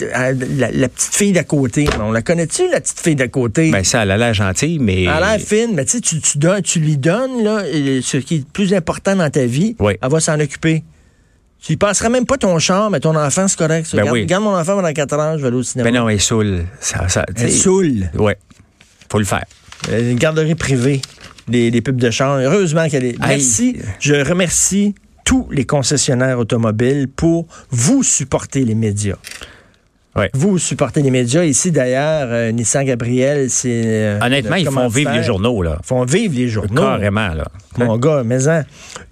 la, 0.00 0.70
la 0.70 0.88
petite 0.88 1.14
fille 1.14 1.32
d'à 1.32 1.44
côté. 1.44 1.86
On 2.00 2.12
la 2.12 2.22
connaît-tu, 2.22 2.70
la 2.70 2.80
petite 2.80 3.00
fille 3.00 3.16
d'à 3.16 3.28
côté? 3.28 3.70
Ben, 3.70 3.84
ça, 3.84 4.02
elle 4.02 4.12
a 4.12 4.16
l'air 4.16 4.32
gentille, 4.34 4.78
mais. 4.78 5.02
Elle 5.02 5.08
a 5.08 5.36
l'air 5.36 5.40
fine, 5.46 5.72
mais 5.74 5.84
tu 5.84 6.00
tu, 6.00 6.20
tu 6.20 6.38
donnes- 6.38 6.62
tu 6.62 6.78
lui 6.80 6.96
donnes 6.96 7.42
là, 7.42 7.62
ce 8.02 8.16
qui 8.18 8.36
est 8.36 8.38
le 8.38 8.44
plus 8.52 8.72
important 8.74 9.16
dans 9.16 9.28
ta 9.30 9.44
vie. 9.44 9.76
Oui. 9.78 9.94
Elle 10.00 10.10
va 10.10 10.20
s'en 10.20 10.38
occuper. 10.40 10.84
Tu 11.60 11.74
y 11.74 11.76
passeras 11.76 12.08
même 12.08 12.26
pas 12.26 12.38
ton 12.38 12.58
char, 12.58 12.90
mais 12.90 12.98
ton 13.00 13.14
enfant, 13.14 13.46
c'est 13.46 13.58
correct. 13.58 13.88
Ben 13.92 14.04
Garde, 14.04 14.12
oui. 14.16 14.26
garde 14.26 14.42
mon 14.42 14.56
enfant 14.56 14.74
pendant 14.76 14.92
4 14.92 15.12
heures, 15.14 15.36
je 15.36 15.42
vais 15.42 15.48
aller 15.48 15.56
au 15.56 15.62
cinéma. 15.62 15.90
Ben 15.90 15.96
non, 15.96 16.08
elle 16.08 16.16
est 16.16 16.18
saoule. 16.18 16.64
Ça, 16.80 17.08
ça, 17.08 17.24
tu 17.36 17.42
Elle 17.44 17.52
saoule. 17.52 18.10
Ouais. 18.18 18.36
Faut 19.10 19.18
le 19.18 19.24
faire. 19.24 19.44
Euh, 19.90 20.10
Une 20.12 20.18
garderie 20.18 20.54
privée, 20.56 21.00
des, 21.48 21.70
des 21.70 21.80
pubs 21.80 21.96
de 22.00 22.10
char. 22.10 22.38
Heureusement 22.38 22.88
qu'elle 22.88 23.04
est. 23.04 23.18
Merci. 23.18 23.76
Je 24.00 24.14
remercie 24.28 24.94
tous 25.24 25.46
les 25.50 25.64
concessionnaires 25.64 26.38
automobiles 26.38 27.08
pour 27.08 27.46
vous 27.70 28.02
supporter 28.02 28.64
les 28.64 28.74
médias. 28.74 29.16
Vous 30.34 30.58
supportez 30.58 31.00
les 31.00 31.10
médias. 31.10 31.44
Ici, 31.44 31.72
d'ailleurs, 31.72 32.28
euh, 32.30 32.52
Nissan 32.52 32.84
Gabriel, 32.84 33.48
c'est. 33.48 33.82
euh, 33.84 34.18
Honnêtement, 34.20 34.56
ils 34.56 34.68
font 34.68 34.88
vivre 34.88 35.10
les 35.12 35.22
journaux, 35.22 35.62
là. 35.62 35.78
Ils 35.82 35.86
font 35.86 36.04
vivre 36.04 36.34
les 36.36 36.48
journaux. 36.48 36.82
Carrément, 36.82 37.28
là. 37.28 37.46
Mon 37.78 37.96
gars, 37.96 38.22
mais 38.24 38.46
hein. 38.46 38.64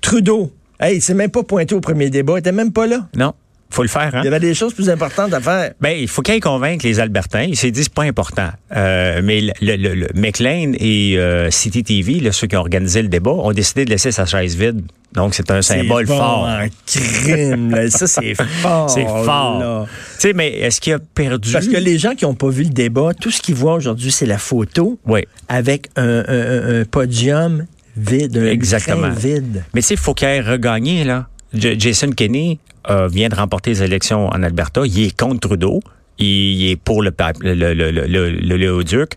Trudeau. 0.02 0.52
Hey, 0.78 0.96
il 0.96 1.00
s'est 1.00 1.14
même 1.14 1.30
pas 1.30 1.42
pointé 1.42 1.74
au 1.74 1.80
premier 1.80 2.10
débat. 2.10 2.34
Il 2.36 2.38
était 2.40 2.52
même 2.52 2.72
pas 2.72 2.86
là. 2.86 3.06
Non. 3.16 3.32
Faut 3.72 3.82
le 3.82 3.88
faire, 3.88 4.10
hein? 4.14 4.20
Il 4.22 4.24
y 4.24 4.28
avait 4.28 4.40
des 4.40 4.54
choses 4.54 4.74
plus 4.74 4.90
importantes 4.90 5.32
à 5.32 5.40
faire. 5.40 5.72
Ben, 5.80 5.96
il 5.96 6.08
faut 6.08 6.22
qu'il 6.22 6.40
convainque 6.40 6.82
les 6.82 6.98
Albertains. 6.98 7.44
Il 7.44 7.56
s'est 7.56 7.70
dit 7.70 7.84
c'est 7.84 7.92
pas 7.94 8.02
important. 8.02 8.48
Euh, 8.74 9.20
mais 9.22 9.40
le, 9.40 9.52
le, 9.60 9.76
le- 9.76 9.94
le 9.94 10.08
McLean 10.14 10.72
et 10.78 11.16
euh, 11.16 11.50
City 11.50 11.84
TV, 11.84 12.20
là, 12.20 12.32
ceux 12.32 12.46
qui 12.48 12.56
ont 12.56 12.60
organisé 12.60 13.00
le 13.02 13.08
débat, 13.08 13.30
ont 13.30 13.52
décidé 13.52 13.84
de 13.84 13.90
laisser 13.90 14.10
sa 14.10 14.26
chaise 14.26 14.56
vide. 14.56 14.82
Donc 15.12 15.34
c'est 15.34 15.50
un 15.50 15.62
symbole 15.62 16.06
C'est 16.06 16.12
bon 16.12 16.18
fort. 16.18 16.48
en 16.48 16.66
crime, 16.86 17.70
là. 17.70 17.88
Ça, 17.90 18.06
c'est 18.06 18.34
fort. 18.62 18.90
C'est 18.90 19.04
fort. 19.06 19.86
Tu 19.86 19.92
sais, 20.18 20.32
mais 20.32 20.48
est-ce 20.58 20.80
qu'il 20.80 20.92
a 20.94 20.98
perdu? 20.98 21.52
Parce 21.52 21.68
que 21.68 21.76
les 21.76 21.98
gens 21.98 22.14
qui 22.14 22.24
n'ont 22.24 22.34
pas 22.34 22.48
vu 22.48 22.64
le 22.64 22.70
débat, 22.70 23.12
tout 23.14 23.30
ce 23.30 23.40
qu'ils 23.40 23.54
voient 23.54 23.74
aujourd'hui, 23.74 24.10
c'est 24.10 24.26
la 24.26 24.38
photo 24.38 24.98
Oui. 25.06 25.20
avec 25.48 25.88
un, 25.96 26.02
un- 26.04 26.24
un- 26.28 26.80
un 26.80 26.84
podium 26.84 27.66
vide, 27.96 28.36
un 28.36 28.46
Exactement. 28.46 29.10
vide. 29.10 29.64
Mais 29.74 29.80
tu 29.80 29.88
sais, 29.88 29.94
il 29.94 30.00
faut 30.00 30.14
qu'il 30.14 30.28
ait 30.28 30.40
regagné, 30.40 31.04
là. 31.04 31.26
Jason 31.52 32.10
Kenney 32.10 32.58
euh, 32.88 33.08
vient 33.08 33.28
de 33.28 33.34
remporter 33.34 33.70
les 33.70 33.82
élections 33.82 34.26
en 34.28 34.42
Alberta. 34.42 34.82
Il 34.86 35.00
est 35.02 35.16
contre 35.18 35.40
Trudeau. 35.48 35.80
Il, 36.18 36.70
est 36.70 36.76
pour 36.76 37.02
le, 37.02 37.10
pa- 37.12 37.32
le, 37.40 37.54
le, 37.54 37.72
le, 37.74 37.90
le, 37.90 38.06
le- 38.06 38.30
le 38.30 38.56
Léoduc. 38.56 39.12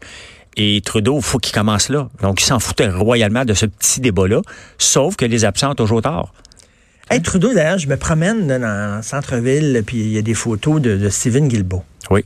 Et 0.56 0.82
Trudeau, 0.82 1.18
il 1.18 1.24
faut 1.24 1.38
qu'il 1.40 1.54
commence 1.54 1.90
là. 1.90 2.10
Donc, 2.22 2.42
il 2.42 2.46
s'en 2.46 2.60
foutait 2.60 2.88
royalement 2.90 3.44
de 3.44 3.54
ce 3.54 3.66
petit 3.66 4.00
débat-là, 4.02 4.42
sauf 4.78 5.16
que 5.16 5.26
les 5.26 5.46
absents 5.46 5.72
ont 5.72 5.76
toujours 5.76 6.02
tort. 6.02 6.34
Hey, 7.10 7.22
Trudeau, 7.22 7.54
d'ailleurs, 7.54 7.80
je 7.80 7.88
me 7.88 7.98
promène 7.98 8.48
dans 8.48 8.98
le 8.98 9.02
centre-ville, 9.02 9.84
puis 9.86 9.98
il 9.98 10.12
y 10.14 10.18
a 10.18 10.22
des 10.22 10.34
photos 10.36 10.80
de, 10.82 10.96
de 10.96 11.10
Stephen 11.10 11.48
Guilbeault, 11.50 11.84
Oui, 12.12 12.24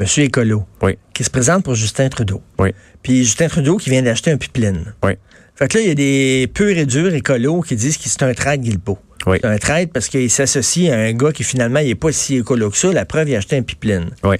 monsieur 0.00 0.24
écolo, 0.24 0.64
oui, 0.82 0.96
qui 1.14 1.22
se 1.22 1.30
présente 1.30 1.62
pour 1.64 1.74
Justin 1.76 2.08
Trudeau. 2.08 2.42
oui, 2.58 2.70
Puis 3.02 3.24
Justin 3.24 3.48
Trudeau 3.48 3.76
qui 3.76 3.90
vient 3.90 4.02
d'acheter 4.02 4.30
un 4.32 4.36
pipeline. 4.38 4.94
oui. 5.04 5.12
Fait 5.54 5.68
que 5.68 5.78
là, 5.78 5.84
il 5.84 5.88
y 5.88 5.90
a 5.90 5.94
des 5.94 6.50
purs 6.52 6.76
et 6.76 6.84
durs 6.84 7.14
écolos 7.14 7.62
qui 7.62 7.76
disent 7.76 7.96
que 7.96 8.08
c'est 8.08 8.22
un 8.24 8.34
traite 8.34 8.60
Guilbeault. 8.60 8.98
Oui. 9.26 9.38
C'est 9.40 9.48
un 9.48 9.58
traite 9.58 9.92
parce 9.92 10.08
qu'il 10.08 10.30
s'associe 10.30 10.92
à 10.92 10.96
un 10.96 11.12
gars 11.12 11.32
qui 11.32 11.42
finalement 11.42 11.80
il 11.80 11.90
est 11.90 11.94
pas 11.94 12.12
si 12.12 12.36
écolo 12.36 12.70
que 12.70 12.76
ça. 12.76 12.92
La 12.92 13.04
preuve, 13.04 13.28
il 13.28 13.34
a 13.34 13.38
acheté 13.38 13.56
un 13.56 13.62
pipeline. 13.62 14.10
Oui. 14.24 14.36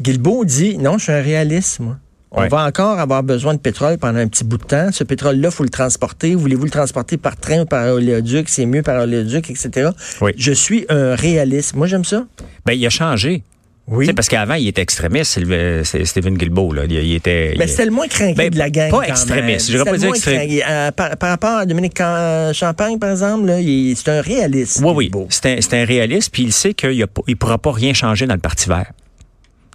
Guilbeault 0.00 0.44
dit 0.44 0.78
non, 0.78 0.98
je 0.98 1.04
suis 1.04 1.12
un 1.12 1.22
réaliste, 1.22 1.80
moi. 1.80 1.98
On 2.32 2.46
va 2.46 2.64
encore 2.64 2.98
avoir 3.00 3.24
besoin 3.24 3.54
de 3.54 3.58
pétrole 3.58 3.98
pendant 3.98 4.20
un 4.20 4.28
petit 4.28 4.44
bout 4.44 4.56
de 4.56 4.64
temps. 4.64 4.92
Ce 4.92 5.02
pétrole-là, 5.02 5.48
il 5.48 5.54
faut 5.54 5.64
le 5.64 5.68
transporter. 5.68 6.36
Voulez-vous 6.36 6.64
le 6.64 6.70
transporter 6.70 7.16
par 7.16 7.36
train 7.36 7.62
ou 7.62 7.64
par 7.64 7.92
oléoduc? 7.92 8.48
C'est 8.48 8.66
mieux 8.66 8.82
par 8.82 9.02
oléoduc, 9.02 9.50
etc. 9.50 9.90
Oui. 10.20 10.30
Je 10.36 10.52
suis 10.52 10.86
un 10.88 11.16
réaliste. 11.16 11.74
Moi, 11.74 11.88
j'aime 11.88 12.04
ça. 12.04 12.24
Ben, 12.64 12.74
il 12.74 12.86
a 12.86 12.90
changé. 12.90 13.42
Oui. 13.90 14.12
Parce 14.12 14.28
qu'avant, 14.28 14.54
il 14.54 14.68
était 14.68 14.82
extrémiste, 14.82 15.40
c'est 15.84 16.04
Stephen 16.04 16.36
Guilbeault. 16.38 16.72
Là. 16.72 16.84
Il, 16.84 16.92
il 16.92 17.14
était. 17.14 17.54
Mais 17.58 17.64
il- 17.64 17.68
c'était 17.68 17.86
le 17.86 17.90
moins 17.90 18.06
craqué 18.06 18.34
Ben, 18.34 18.48
de 18.48 18.56
la 18.58 18.70
gang. 18.70 18.90
pas 18.90 19.02
extrémiste. 19.02 19.70
Je 19.72 19.78
pas 19.82 19.96
dire 19.96 20.06
moins 20.08 20.16
extré- 20.16 20.34
craqué. 20.36 20.62
Euh, 20.68 20.90
par, 20.92 21.16
par 21.16 21.28
rapport 21.30 21.56
à 21.58 21.66
Dominique 21.66 21.94
Cam- 21.94 22.54
Champagne, 22.54 22.98
par 23.00 23.10
exemple, 23.10 23.46
là, 23.46 23.60
il- 23.60 23.96
c'est 23.96 24.08
un 24.10 24.20
réaliste. 24.20 24.80
Oui, 24.84 25.10
oui. 25.12 25.26
C'est 25.28 25.46
un, 25.46 25.56
c'est 25.60 25.74
un 25.82 25.84
réaliste, 25.84 26.30
puis 26.32 26.44
il 26.44 26.52
sait 26.52 26.72
qu'il 26.72 26.96
ne 26.98 27.34
pourra 27.34 27.58
pas 27.58 27.72
rien 27.72 27.92
changer 27.92 28.26
dans 28.26 28.34
le 28.34 28.40
Parti 28.40 28.68
vert. 28.68 28.92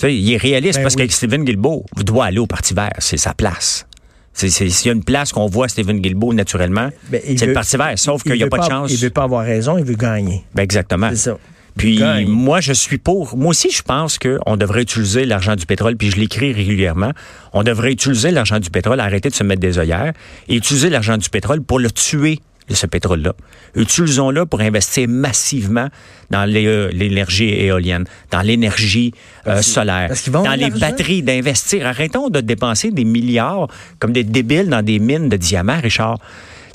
Il 0.04 0.34
est 0.34 0.38
réaliste 0.38 0.76
Ben 0.80 0.84
parce 0.84 0.96
oui. 0.96 1.08
que 1.08 1.14
Stephen 1.14 1.44
Guilbeault 1.44 1.86
doit 1.98 2.26
aller 2.26 2.40
au 2.40 2.48
Parti 2.48 2.74
vert. 2.74 2.94
C'est 3.00 3.18
sa 3.18 3.34
place. 3.34 3.86
C'est- 4.34 4.50
c'est- 4.50 4.70
S'il 4.70 4.88
y 4.88 4.90
a 4.92 4.94
une 4.94 5.04
place 5.04 5.32
qu'on 5.32 5.48
voit 5.48 5.68
Stephen 5.70 6.00
Guilbeault 6.00 6.34
naturellement, 6.34 6.90
Ben, 7.10 7.22
c'est 7.26 7.36
veut- 7.42 7.48
le 7.48 7.54
Parti 7.54 7.78
vert. 7.78 7.94
Sauf 7.98 8.22
il 8.26 8.32
qu'il 8.32 8.38
n'y 8.40 8.44
a 8.44 8.48
pas 8.48 8.60
de 8.60 8.64
chance. 8.70 8.92
Il 8.92 8.98
veut 8.98 9.10
pas 9.10 9.24
avoir 9.24 9.46
raison, 9.46 9.78
il 9.78 9.84
veut 9.86 9.96
gagner. 9.96 10.44
Ben, 10.54 10.64
exactement. 10.64 11.10
C'est 11.12 11.16
ça. 11.18 11.38
Puis 11.78 11.98
Gagne. 11.98 12.28
moi, 12.28 12.62
je 12.62 12.74
suis 12.74 12.98
pour. 12.98 13.36
Moi 13.38 13.50
aussi, 13.50 13.70
je 13.70 13.82
pense 13.82 14.18
qu'on 14.18 14.58
devrait 14.58 14.84
utiliser 14.84 15.26
l'argent 15.26 15.56
du 15.56 15.66
pétrole, 15.66 15.98
puis 15.98 16.10
je 16.10 16.18
l'écris 16.18 16.54
régulièrement. 16.54 17.12
On 17.54 17.64
devrait 17.64 17.92
utiliser 17.92 18.32
l'argent 18.32 18.60
du 18.60 18.70
pétrole, 18.70 19.00
arrêter 19.00 19.30
de 19.30 19.36
se 19.36 19.44
mettre 19.44 19.62
des 19.62 19.78
œillères, 19.78 20.14
et 20.48 20.56
utiliser 20.56 20.90
l'argent 20.90 21.18
du 21.18 21.30
pétrole 21.30 21.62
pour 21.62 21.80
le 21.80 21.92
tuer, 21.92 22.40
ce 22.74 22.88
pétrole-là. 22.88 23.34
Utilisons-le 23.76 24.46
pour 24.46 24.62
investir 24.62 25.08
massivement 25.08 25.90
dans 26.32 26.50
euh, 26.50 26.90
l'énergie 26.92 27.50
éolienne, 27.50 28.06
dans 28.32 28.42
l'énergie 28.42 29.14
euh, 29.48 29.62
solaire, 29.62 30.12
dans 30.32 30.58
les 30.58 30.70
de 30.70 30.80
batteries, 30.80 31.22
d'investir. 31.22 31.86
Arrêtons 31.86 32.30
de 32.30 32.40
dépenser 32.40 32.92
des 32.92 33.04
milliards 33.06 33.68
comme 34.00 34.14
des 34.14 34.24
débiles 34.24 34.70
dans 34.70 34.82
des 34.82 35.00
mines 35.00 35.30
de 35.30 35.38
diamants, 35.38 35.80
Richard. 35.82 36.20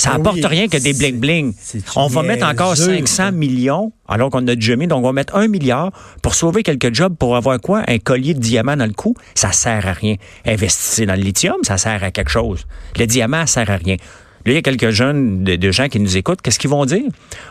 Ça 0.01 0.13
Ben 0.13 0.21
apporte 0.21 0.37
oui, 0.37 0.47
rien 0.47 0.67
que 0.67 0.79
des 0.79 0.95
bling-bling. 0.95 1.53
On 1.95 2.07
va 2.07 2.23
mettre 2.23 2.47
encore 2.47 2.71
niaiseux, 2.73 2.97
500 3.01 3.07
ça. 3.07 3.31
millions 3.33 3.93
alors 4.09 4.31
qu'on 4.31 4.47
a 4.49 4.55
déjà 4.55 4.75
mis. 4.75 4.87
Donc, 4.87 5.01
on 5.01 5.09
va 5.09 5.13
mettre 5.13 5.37
un 5.37 5.47
milliard 5.47 5.93
pour 6.23 6.35
sauver 6.35 6.63
quelques 6.63 6.95
jobs 6.95 7.15
pour 7.15 7.37
avoir 7.37 7.61
quoi? 7.61 7.83
Un 7.87 7.99
collier 7.99 8.33
de 8.33 8.39
diamants 8.39 8.79
dans 8.79 8.87
le 8.87 8.95
cou? 8.95 9.15
Ça 9.35 9.53
sert 9.53 9.87
à 9.87 9.93
rien. 9.93 10.15
Investissez 10.47 11.05
dans 11.05 11.17
le 11.17 11.21
lithium, 11.21 11.57
ça 11.63 11.77
sert 11.77 12.03
à 12.03 12.11
quelque 12.11 12.31
chose. 12.31 12.67
Le 12.99 13.07
diamant, 13.07 13.47
ça 13.47 13.67
sert 13.67 13.71
à 13.71 13.77
rien. 13.77 13.97
Là, 14.47 14.53
il 14.53 14.55
y 14.55 14.59
a 14.59 14.63
quelques 14.63 14.91
jeunes 14.91 15.45
de, 15.45 15.57
de 15.57 15.71
gens 15.71 15.89
qui 15.89 16.01
nous 16.01 16.17
écoutent. 16.17 16.41
Qu'est-ce 16.41 16.59
qu'ils 16.59 16.71
vont 16.71 16.87
dire? 16.87 17.05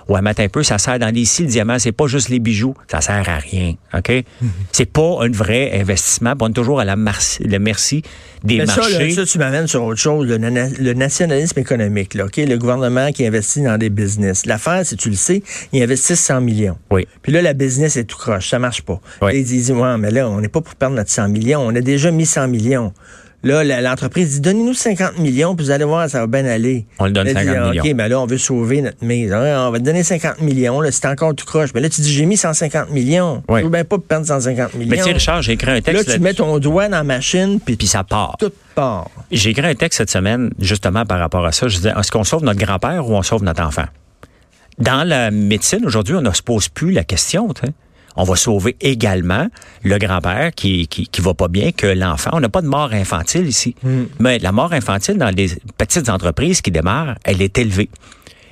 Ouais, 0.08 0.22
mais 0.22 0.32
attends 0.32 0.44
un 0.44 0.50
peu, 0.50 0.64
ça 0.64 0.78
sert 0.78 0.98
dans 0.98 1.14
les 1.14 1.26
scies, 1.26 1.44
le 1.44 1.50
diamant, 1.50 1.78
c'est 1.78 1.92
pas 1.92 2.08
juste 2.08 2.30
les 2.30 2.40
bijoux. 2.40 2.74
Ça 2.88 3.02
sert 3.02 3.30
à 3.30 3.38
rien. 3.38 3.76
OK? 3.94 4.10
Mhm. 4.42 4.50
C'est 4.72 4.92
pas 4.92 5.18
un 5.22 5.30
vrai 5.30 5.80
investissement. 5.80 6.34
On 6.40 6.50
est 6.50 6.54
toujours 6.54 6.80
à 6.80 6.86
la 6.86 6.96
merci, 6.96 7.44
le 7.44 7.60
merci 7.60 8.02
des 8.44 8.58
Mais 8.58 8.66
ça, 8.66 8.78
marchés. 8.78 9.10
là, 9.10 9.16
ça, 9.16 9.26
tu 9.26 9.38
m'amènes 9.38 9.68
sur 9.68 9.84
autre 9.84 10.00
chose, 10.00 10.28
le, 10.28 10.94
nationalisme 10.94 11.60
économique, 11.60 12.14
là, 12.14 12.26
OK? 12.26 12.38
Le 12.38 12.58
gouvernement 12.58 13.12
qui 13.12 13.26
investit 13.26 13.62
dans 13.62 13.78
des 13.78 13.90
business. 13.90 14.46
L'affaire, 14.46 14.86
si 14.86 14.96
tu 14.96 15.10
le 15.10 15.16
sais, 15.16 15.44
ils 15.74 15.84
investissent 15.84 16.22
100 16.22 16.42
millions. 16.42 16.78
Oui. 16.92 17.08
Puis 17.22 17.32
là, 17.32 17.42
la 17.42 17.54
business 17.54 17.98
est 17.98 18.06
tout 18.06 18.18
croche, 18.18 18.50
ça 18.50 18.60
marche 18.60 18.82
pas. 18.84 19.00
Oui. 19.22 19.34
Là, 19.34 19.38
ils 19.38 19.46
disent, 19.46 19.72
ouais, 19.72 19.98
mais 19.98 20.12
là, 20.12 20.30
on 20.30 20.40
n'est 20.40 20.48
pas 20.48 20.62
pour 20.62 20.76
perdre 20.76 20.96
notre 20.96 21.12
100 21.12 21.30
millions, 21.30 21.62
on 21.62 21.76
a 21.76 21.82
déjà 21.82 22.12
mis 22.12 22.26
100 22.26 22.48
millions. 22.48 22.94
Là, 23.42 23.64
l'entreprise 23.82 24.34
dit, 24.34 24.42
donnez-nous 24.42 24.74
50 24.74 25.18
millions, 25.18 25.56
puis 25.56 25.66
vous 25.66 25.72
allez 25.72 25.86
voir, 25.86 26.10
ça 26.10 26.20
va 26.20 26.28
bien 26.28 26.46
aller. 26.46 26.86
On 27.00 27.06
le 27.06 27.12
donne 27.12 27.26
Là, 27.28 27.34
50 27.36 27.46
dit, 27.46 27.70
millions. 27.70 27.84
OK, 27.84 27.94
mais 27.96 28.10
là, 28.10 28.20
on 28.20 28.26
veut 28.26 28.38
sauver 28.38 28.82
notre 28.82 29.04
mise. 29.06 29.32
Ouais, 29.32 29.54
on 29.56 29.72
va 29.72 29.80
te 29.80 29.84
donner 29.86 30.04
50 30.04 30.42
millions, 30.42 30.82
là, 30.82 30.92
c'est 30.92 31.06
encore 31.08 31.34
tout 31.34 31.46
croche. 31.46 31.70
Mais 31.74 31.80
là, 31.80 31.88
tu 31.90 32.02
dis, 32.02 32.12
j'ai 32.12 32.26
mis 32.26 32.36
150 32.36 32.90
millions. 32.92 33.42
Oui. 33.48 33.62
Je 33.62 33.66
veux 33.66 33.72
bien 33.72 33.86
pas 33.86 33.98
perdre 33.98 34.26
150 34.26 34.74
millions. 34.74 34.90
Mais 34.92 34.98
tu 34.98 35.04
sais, 35.04 35.12
Richard, 35.14 35.42
j'ai 35.42 35.54
écrit 35.54 35.72
un 35.72 35.76
là, 35.76 35.82
texte. 35.82 36.14
tu 36.14 36.20
mets 36.20 36.34
ton 36.34 36.60
doigt 36.60 36.90
dans 36.90 36.98
la 36.98 37.04
machine, 37.06 37.62
puis 37.62 37.78
Puis 37.78 37.88
ça 37.88 38.04
part. 38.04 38.36
tout 38.38 38.52
part. 38.76 39.10
J'ai 39.32 39.52
écrit 39.52 39.66
un 39.66 39.76
texte 39.76 40.00
cette 40.00 40.10
semaine, 40.12 40.50
justement, 40.60 41.06
par 41.06 41.20
rapport 41.20 41.46
à 41.46 41.54
ça. 41.54 41.70
Je 41.70 41.78
disais, 41.78 41.94
est-ce 41.98 42.12
qu'on 42.12 42.26
sauve 42.26 42.44
notre 42.44 42.60
grand-père 42.60 43.08
ou 43.08 43.16
on 43.16 43.22
sauve 43.24 43.44
notre 43.44 43.64
enfant? 43.64 43.86
Dans 44.80 45.08
la 45.08 45.32
médecine, 45.32 45.86
aujourd'hui, 45.86 46.16
on 46.16 46.22
ne 46.22 46.32
se 46.32 46.42
pose 46.42 46.68
plus 46.68 46.92
la 46.92 47.04
question. 47.06 47.54
tu 47.54 47.68
sais. 47.68 47.74
On 48.16 48.24
va 48.24 48.36
sauver 48.36 48.76
également 48.82 49.48
le 49.84 49.98
grand-père 49.98 50.52
qui, 50.54 50.88
qui, 50.88 51.08
qui 51.08 51.22
va 51.22 51.34
pas 51.34 51.48
bien 51.48 51.72
que 51.72 51.88
l'enfant. 51.88 52.32
On 52.34 52.40
n'a 52.40 52.50
pas 52.50 52.62
de 52.62 52.68
mort 52.68 52.92
infantile 52.94 53.48
ici. 53.48 53.76
Mais 54.20 54.40
la 54.40 54.52
mort 54.52 54.74
infantile 54.74 55.18
dans 55.18 55.30
les 55.34 55.50
petites 55.78 56.10
entreprises 56.10 56.62
qui 56.62 56.72
démarrent, 56.72 57.16
elle 57.24 57.42
est 57.42 57.58
élevée. 57.58 57.90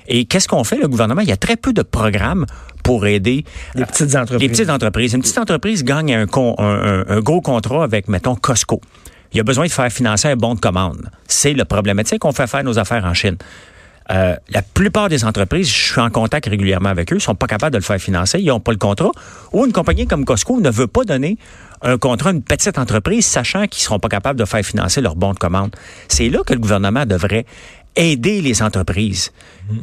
Et 0.08 0.24
qu'est-ce 0.26 0.48
qu'on 0.48 0.64
fait, 0.64 0.78
le 0.78 0.88
gouvernement? 0.88 1.22
Il 1.22 1.28
y 1.28 1.34
a 1.34 1.38
très 1.38 1.58
peu 1.58 1.74
de 1.74 1.82
programmes 1.82 2.46
pour 2.82 3.06
aider 3.08 3.44
Les 3.76 3.84
petites 3.86 4.16
entreprises. 4.16 4.40
les 4.42 4.48
petites 4.50 4.70
entreprises. 4.70 5.14
Une 5.14 5.22
petite 5.22 5.38
entreprise 5.38 5.84
gagne 5.84 6.14
un, 6.14 6.28
con- 6.28 6.56
un- 6.60 7.02
un- 7.02 7.06
un 7.10 7.20
gros 7.20 7.42
contrat 7.42 7.84
avec, 7.84 8.08
mettons, 8.08 8.36
Costco. 8.36 8.80
Il 9.34 9.40
a 9.42 9.44
besoin 9.44 9.66
de 9.66 9.72
faire 9.72 9.92
financer 9.92 10.30
un 10.30 10.38
bon 10.38 10.56
de 10.56 10.62
commande. 10.62 11.10
C'est 11.28 11.52
le 11.54 11.66
problématique 11.66 12.20
qu'on 12.20 12.32
fait 12.32 12.48
faire 12.48 12.64
nos 12.64 12.80
affaires 12.80 13.04
en 13.04 13.14
Chine. 13.14 13.36
Euh, 14.10 14.36
la 14.50 14.62
plupart 14.62 15.10
des 15.10 15.26
entreprises, 15.26 15.68
je 15.68 15.92
suis 15.92 16.02
en 16.02 16.10
contact 16.10 16.48
régulièrement 16.48 16.90
avec 16.90 17.12
eux, 17.12 17.20
sont 17.20 17.36
pas 17.36 17.48
capables 17.48 17.74
de 17.74 17.78
le 17.78 17.84
faire 17.84 18.00
financer, 18.00 18.40
ils 18.40 18.48
n'ont 18.48 18.60
pas 18.60 18.72
le 18.72 18.78
contrat. 18.78 19.12
Ou 19.52 19.66
une 19.66 19.74
compagnie 19.74 20.08
comme 20.08 20.24
Costco 20.24 20.62
ne 20.62 20.70
veut 20.70 20.88
pas 20.88 21.04
donner 21.04 21.38
un 21.82 21.98
contrat 21.98 22.30
à 22.30 22.34
une 22.34 22.42
petite 22.42 22.78
entreprise, 22.78 23.26
sachant 23.26 23.68
qu'ils 23.68 23.84
seront 23.84 24.00
pas 24.00 24.10
capables 24.10 24.40
de 24.40 24.46
faire 24.46 24.64
financer 24.64 25.02
leur 25.02 25.16
bon 25.16 25.34
de 25.34 25.40
commande. 25.40 25.76
C'est 26.08 26.30
là 26.30 26.40
que 26.46 26.54
le 26.54 26.60
gouvernement 26.60 27.06
devrait 27.06 27.46
aider 27.96 28.42
les 28.42 28.62
entreprises. 28.62 29.32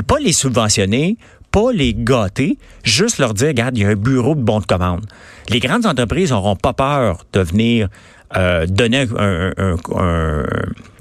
Pas 0.06 0.18
les 0.18 0.32
subventionner, 0.32 1.18
pas 1.50 1.72
les 1.72 1.94
gâter, 1.94 2.58
juste 2.82 3.18
leur 3.18 3.34
dire, 3.34 3.48
regarde, 3.48 3.76
il 3.76 3.82
y 3.82 3.86
a 3.86 3.90
un 3.90 3.94
bureau 3.94 4.34
de 4.34 4.40
bon 4.40 4.60
de 4.60 4.66
commande. 4.66 5.04
Les 5.50 5.60
grandes 5.60 5.86
entreprises 5.86 6.30
n'auront 6.30 6.56
pas 6.56 6.72
peur 6.72 7.24
de 7.32 7.40
venir 7.40 7.88
euh, 8.36 8.66
donner 8.66 9.06
un, 9.18 9.52
un, 9.56 9.76
un, 9.96 10.44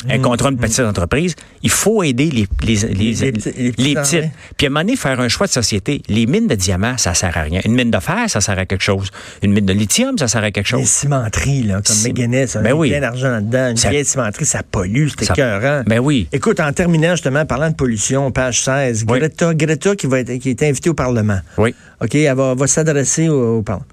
un 0.09 0.19
contrat 0.19 0.49
à 0.49 0.51
une 0.51 0.57
petite 0.57 0.81
entreprise, 0.81 1.35
il 1.61 1.69
faut 1.69 2.03
aider 2.03 2.29
les, 2.29 2.47
les, 2.61 2.75
les, 2.75 2.93
Les 2.93 3.13
les 3.13 3.73
les 3.77 3.93
petites. 3.95 4.25
Puis 4.57 4.67
à 4.67 4.69
un 4.69 4.69
moment 4.69 4.81
donné, 4.81 4.95
faire 4.97 5.19
un 5.21 5.29
choix 5.29 5.47
de 5.47 5.51
société. 5.51 6.01
Les 6.09 6.25
mines 6.25 6.47
de 6.47 6.55
diamants, 6.55 6.97
ça 6.97 7.13
sert 7.13 7.37
à 7.37 7.41
rien. 7.41 7.61
Une 7.63 7.73
mine 7.73 7.89
de 7.89 7.99
fer, 7.99 8.29
ça 8.29 8.41
sert 8.41 8.59
à 8.59 8.65
quelque 8.65 8.83
chose. 8.83 9.11
Une 9.41 9.53
mine 9.53 9.65
de 9.65 9.71
lithium, 9.73 10.17
ça 10.17 10.27
sert 10.27 10.43
à 10.43 10.51
quelque 10.51 10.65
Les 10.75 10.81
chose. 10.81 10.87
cimenteries, 10.89 11.63
là, 11.63 11.81
comme 11.81 11.95
McGuinness, 12.03 12.57
Ben 12.57 12.67
a 12.67 12.75
oui. 12.75 12.89
plein 12.89 12.99
d'argent 12.99 13.29
là-dedans. 13.29 13.69
Une 13.71 13.77
Ça- 13.77 13.89
vieille 13.89 14.05
cimenterie, 14.05 14.45
ça 14.45 14.61
pollue, 14.69 15.07
c'est 15.17 15.25
Ça- 15.25 15.33
écœurant. 15.33 15.83
Ben 15.87 15.99
oui. 15.99 16.27
Écoute, 16.33 16.59
en 16.59 16.71
terminant, 16.73 17.11
justement, 17.11 17.45
parlant 17.45 17.69
de 17.69 17.75
pollution, 17.75 18.29
page 18.31 18.61
16, 18.63 19.05
Oui. 19.07 19.19
Greta, 19.19 19.53
Greta 19.53 19.95
qui, 19.95 20.07
va 20.07 20.19
être, 20.19 20.33
qui 20.37 20.49
est 20.49 20.63
invitée 20.63 20.89
au 20.89 20.93
Parlement. 20.93 21.39
Oui. 21.57 21.73
OK, 22.01 22.13
elle 22.15 22.35
va, 22.35 22.53
va 22.55 22.67
s'adresser 22.67 23.29
au, 23.29 23.59
au 23.59 23.61
Parlement. 23.61 23.85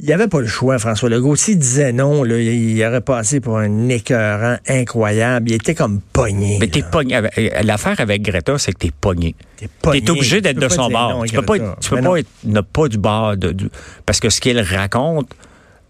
Il 0.00 0.06
n'y 0.06 0.12
avait 0.12 0.28
pas 0.28 0.40
le 0.40 0.46
choix, 0.46 0.78
François 0.78 1.08
Legault. 1.08 1.34
S'il 1.34 1.58
disait 1.58 1.92
non, 1.92 2.22
là, 2.22 2.38
il, 2.38 2.82
aurait 2.84 3.00
passé 3.00 3.40
pour 3.40 3.58
un 3.58 3.88
écœurant 3.88 4.56
incroyable. 4.68 5.50
Il 5.50 5.54
était 5.54 5.74
comme 5.74 6.00
pogné. 6.12 6.58
Mais 6.60 6.68
t'es 6.68 6.82
pogné. 6.82 7.16
euh, 7.16 7.28
L'affaire 7.64 7.98
avec 8.00 8.22
Greta, 8.22 8.58
c'est 8.58 8.72
que 8.72 8.78
t'es 8.78 8.92
pogné. 9.00 9.34
T'es 9.56 9.68
pogné. 9.82 10.02
T'es 10.02 10.10
obligé 10.10 10.40
d'être 10.40 10.58
de 10.60 10.68
son 10.68 10.88
bord. 10.88 11.10
non 11.10 11.24
tu 11.24 11.34
peux 11.34 11.42
pas 11.42 11.56
être, 11.56 11.78
tu 11.80 11.90
peux 11.90 12.00
pas 12.00 12.18
être, 12.20 12.28
ne 12.44 12.60
pas 12.60 12.86
du 12.88 12.98
bord 12.98 13.36
de, 13.36 13.50
du- 13.52 13.70
parce 14.06 14.20
que 14.20 14.30
ce 14.30 14.40
qu'elle 14.40 14.60
raconte 14.60 15.28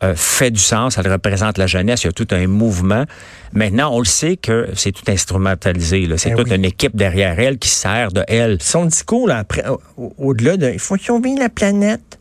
euh, 0.02 0.14
fait 0.16 0.50
du 0.52 0.60
sens. 0.60 0.96
Elle 0.96 1.10
représente 1.10 1.58
la 1.58 1.66
jeunesse. 1.66 2.04
Il 2.04 2.06
y 2.06 2.10
a 2.10 2.12
tout 2.12 2.28
un 2.30 2.46
mouvement. 2.46 3.04
Maintenant, 3.52 3.90
on 3.92 3.98
le 3.98 4.04
sait 4.04 4.36
que 4.36 4.68
c'est 4.74 4.92
tout 4.92 5.10
instrumentalisé. 5.10 6.08
C'est 6.16 6.30
Ben 6.30 6.36
toute 6.36 6.48
oui. 6.50 6.54
une 6.56 6.64
équipe 6.64 6.94
derrière 6.96 7.38
elle 7.38 7.58
qui 7.58 7.68
sert 7.68 8.12
de 8.12 8.22
elle. 8.28 8.58
Son 8.62 8.86
discours, 8.86 9.28
là, 9.28 9.38
après, 9.38 9.64
au- 9.96 10.12
au-delà 10.18 10.56
de 10.56 10.70
il 10.70 10.78
faut 10.78 10.96
sauver 10.96 11.34
la 11.38 11.48
planète, 11.48 12.17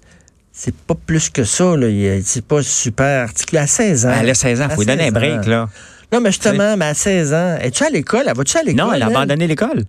c'est 0.60 0.76
pas 0.76 0.96
plus 0.96 1.30
que 1.30 1.43
ça. 1.43 1.76
Là. 1.78 1.88
Il- 1.88 2.24
C'est 2.26 2.43
pas 2.43 2.63
super 2.63 3.24
articulé. 3.24 3.60
À 3.62 3.67
16 3.67 4.06
ans. 4.08 4.13
Elle 4.20 4.30
a 4.32 4.34
16 4.34 4.60
ans. 4.62 4.65
À 4.65 4.70
faut 4.70 4.82
lui 4.82 4.88
donner 4.88 5.04
un 5.04 5.06
16 5.06 5.13
break, 5.13 5.39
ans. 5.39 5.50
là. 5.50 5.70
Non, 6.12 6.20
mais 6.22 6.32
justement, 6.32 6.76
mais 6.78 6.86
à 6.86 6.93
16 6.93 7.34
ans. 7.34 7.58
Es-tu 7.62 7.84
à 7.84 7.89
l'école? 7.89 8.24
Elle 8.28 8.36
va-tu 8.36 8.58
à 8.58 8.63
l'école? 8.63 8.86
Non, 8.88 8.93
elle 8.93 9.04
a 9.04 9.08
abandonné 9.08 9.46
l'école. 9.46 9.84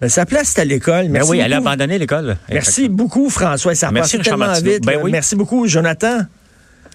Ben, 0.00 0.08
sa 0.10 0.26
place, 0.26 0.48
c'est 0.54 0.60
à 0.60 0.64
l'école. 0.64 1.04
Ben 1.04 1.12
Merci 1.12 1.30
oui, 1.30 1.38
elle 1.38 1.52
a 1.52 1.58
abandonné 1.58 1.98
l'école. 1.98 2.36
Merci 2.50 2.88
beaucoup, 2.88 3.30
François. 3.30 3.74
Ça 3.74 3.90
Merci, 3.92 4.18
tellement 4.18 4.52
vite. 4.54 4.84
Ben 4.84 4.98
oui. 5.02 5.10
Merci 5.12 5.36
beaucoup, 5.36 5.66
Jonathan. 5.68 6.20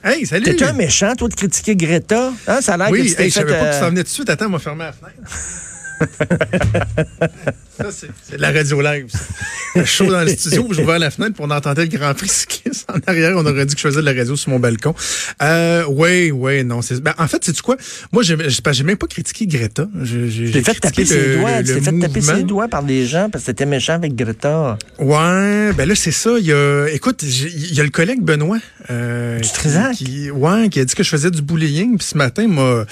Hey, 0.04 0.26
salut! 0.26 0.44
T'es 0.56 0.64
un 0.64 0.74
méchant, 0.74 1.16
toi, 1.16 1.30
de 1.30 1.34
critiquer 1.36 1.76
Greta. 1.76 2.32
Hein, 2.48 2.60
ça 2.62 2.74
a 2.74 2.78
l'air 2.78 2.88
que 2.88 2.92
Oui, 2.94 3.06
tu 3.08 3.16
t'es 3.16 3.24
hey, 3.26 3.30
je 3.30 3.36
fait... 3.40 3.48
savais 3.48 3.54
pas 3.60 3.66
que 3.66 3.70
tu 3.72 3.76
euh, 3.76 3.80
t'en 3.82 3.90
venais 3.90 4.02
tout 4.04 4.10
de 4.10 4.14
suite. 4.14 4.30
Attends, 4.32 4.48
on 4.48 4.52
va 4.52 4.60
fermer 4.60 4.86
la 4.86 4.94
fenêtre. 4.94 5.22
ça, 7.84 8.08
c'est 8.28 8.38
de 8.38 8.42
la 8.42 8.52
radio 8.52 8.82
live. 8.82 9.08
C'était 9.74 9.86
chaud 9.86 10.12
dans 10.12 10.22
le 10.24 10.30
studio, 10.30 10.68
j'ai 10.72 10.84
ouvert 10.84 11.00
la 11.00 11.12
fenêtre, 11.12 11.34
puis 11.36 11.44
on 11.48 11.52
entendait 11.52 11.84
le 11.86 11.98
Grand 11.98 12.14
Prix 12.14 12.30
en 12.90 13.00
arrière. 13.08 13.34
On 13.38 13.46
aurait 13.46 13.66
dit 13.66 13.76
que 13.76 13.82
je 13.82 13.88
faisais 13.88 14.02
de 14.02 14.06
la 14.06 14.14
radio 14.14 14.36
sur 14.36 14.50
mon 14.50 14.60
balcon. 14.60 14.94
Euh, 15.42 15.84
oui, 15.90 16.32
oui, 16.32 16.64
non. 16.64 16.80
Ben, 17.02 17.14
en 17.18 17.28
fait, 17.28 17.44
c'est 17.44 17.54
tu 17.54 17.62
quoi? 17.62 17.78
Moi, 18.12 18.24
j'ai 18.24 18.84
même 18.84 18.98
pas 18.98 19.08
critiqué 19.08 19.48
Greta. 19.48 19.88
J'ai- 20.04 20.52
fait 20.62 20.74
taper 20.80 21.06
ses 21.06 21.38
doigts. 21.38 21.64
Tu 21.64 21.74
t'es 21.74 21.82
fait 21.82 22.00
taper 22.00 22.22
ses 22.22 22.44
doigts 22.44 22.68
par 22.68 22.84
des 22.84 23.06
gens 23.06 23.30
parce 23.30 23.44
que 23.46 23.52
t'étais 23.52 23.66
méchant 23.66 23.94
avec 23.94 24.16
Greta. 24.16 24.78
Ouais, 25.00 25.74
ben 25.74 25.88
là 25.88 25.96
c'est 25.96 26.12
ça. 26.12 26.32
Il 26.40 26.46
y 26.46 26.54
a, 26.54 26.88
écoute, 26.92 27.24
il 27.24 27.74
y 27.74 27.80
a 27.80 27.84
le 27.84 27.90
collègue 27.90 28.22
Benoît, 28.22 28.60
euh, 28.90 29.38
Du 29.40 29.48
qui, 29.48 29.54
Trisac? 29.54 29.94
qui- 29.96 30.32
ouais, 30.32 30.70
qui 30.70 30.80
a 30.80 30.86
dit 30.86 30.94
que 30.96 31.04
je 31.04 31.10
faisais 31.10 31.32
du 31.32 31.42
bullying. 31.42 31.98
Puis 31.98 32.08
ce 32.12 32.18
matin, 32.18 32.48
moi, 32.48 32.86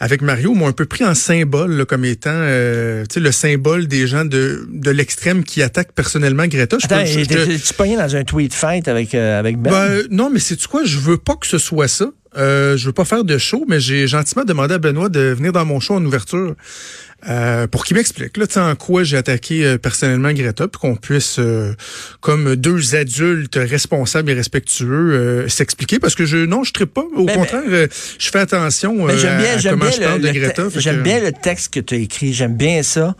avec 0.00 0.22
Mario, 0.22 0.54
m'ont 0.54 0.68
un 0.68 0.72
peu 0.72 0.86
pris 0.86 1.04
en 1.04 1.14
symbole 1.14 1.72
là, 1.72 1.84
comme 1.84 2.04
étant, 2.04 2.30
euh, 2.32 3.04
le 3.16 3.32
symbole 3.32 3.86
des 3.86 4.06
gens 4.06 4.24
de, 4.24 4.35
de 4.70 4.90
l'extrême 4.90 5.44
qui 5.44 5.62
attaquent 5.62 5.92
personnellement 5.92 6.46
Greta. 6.46 6.76
Je 6.80 6.86
Attends, 6.86 7.00
peux- 7.00 7.06
je- 7.06 7.20
je 7.20 7.24
te- 7.24 7.34
t'es- 7.46 7.58
tu 7.58 7.74
pogné 7.74 7.96
dans 7.96 8.14
un 8.16 8.24
tweet 8.24 8.54
fight 8.54 8.88
avec, 8.88 9.14
euh, 9.14 9.38
avec 9.38 9.58
Ben? 9.58 9.70
ben, 9.70 10.02
non, 10.10 10.30
mais 10.30 10.38
c'est 10.40 10.64
quoi, 10.66 10.84
je 10.84 10.98
veux 10.98 11.18
pas 11.18 11.36
que 11.36 11.46
ce 11.46 11.58
soit 11.58 11.88
ça. 11.88 12.06
Euh, 12.36 12.76
je 12.76 12.86
veux 12.86 12.92
pas 12.92 13.04
faire 13.04 13.24
de 13.24 13.38
show, 13.38 13.64
mais 13.68 13.80
j'ai 13.80 14.06
gentiment 14.06 14.44
demandé 14.44 14.74
à 14.74 14.78
Benoît 14.78 15.08
de 15.08 15.20
venir 15.20 15.52
dans 15.52 15.64
mon 15.64 15.80
show 15.80 15.94
en 15.94 16.04
ouverture 16.04 16.54
euh, 17.30 17.66
pour 17.66 17.84
qu'il 17.86 17.96
m'explique 17.96 18.36
là, 18.36 18.46
tu 18.46 18.52
sais, 18.54 18.60
en 18.60 18.74
quoi 18.76 19.02
j'ai 19.02 19.16
attaqué 19.16 19.64
euh, 19.64 19.78
personnellement 19.78 20.30
Greta, 20.32 20.68
puis 20.68 20.78
qu'on 20.78 20.96
puisse, 20.96 21.40
comme 22.20 22.56
deux 22.56 22.94
adultes 22.94 23.56
responsables 23.56 24.30
et 24.30 24.34
respectueux, 24.34 25.46
s'expliquer. 25.48 25.98
Parce 25.98 26.14
que 26.14 26.26
je, 26.26 26.36
non, 26.36 26.62
je 26.62 26.72
ne 26.78 26.84
pas. 26.84 27.04
Au 27.16 27.24
Ben, 27.24 27.34
contraire, 27.36 27.62
euh, 27.68 27.86
je 28.18 28.28
fais 28.30 28.38
attention 28.40 29.08
euh, 29.08 29.16
j'aime 29.16 29.38
bien, 29.38 29.52
à 29.54 29.58
j'aime 29.58 29.72
comment 29.78 29.84
bien 29.86 29.94
je 29.96 30.00
le- 30.00 30.06
parle 30.06 30.20
de 30.20 30.26
le 30.26 30.32
Greta. 30.34 30.62
te- 30.64 30.70
fait 30.70 30.80
J'aime 30.80 30.96
que- 30.98 31.02
bien 31.02 31.20
le 31.20 31.32
texte 31.32 31.72
que 31.72 31.80
tu 31.80 31.94
as 31.94 31.98
écrit. 31.98 32.32
J'aime 32.34 32.54
bien 32.56 32.82
ça. 32.82 33.14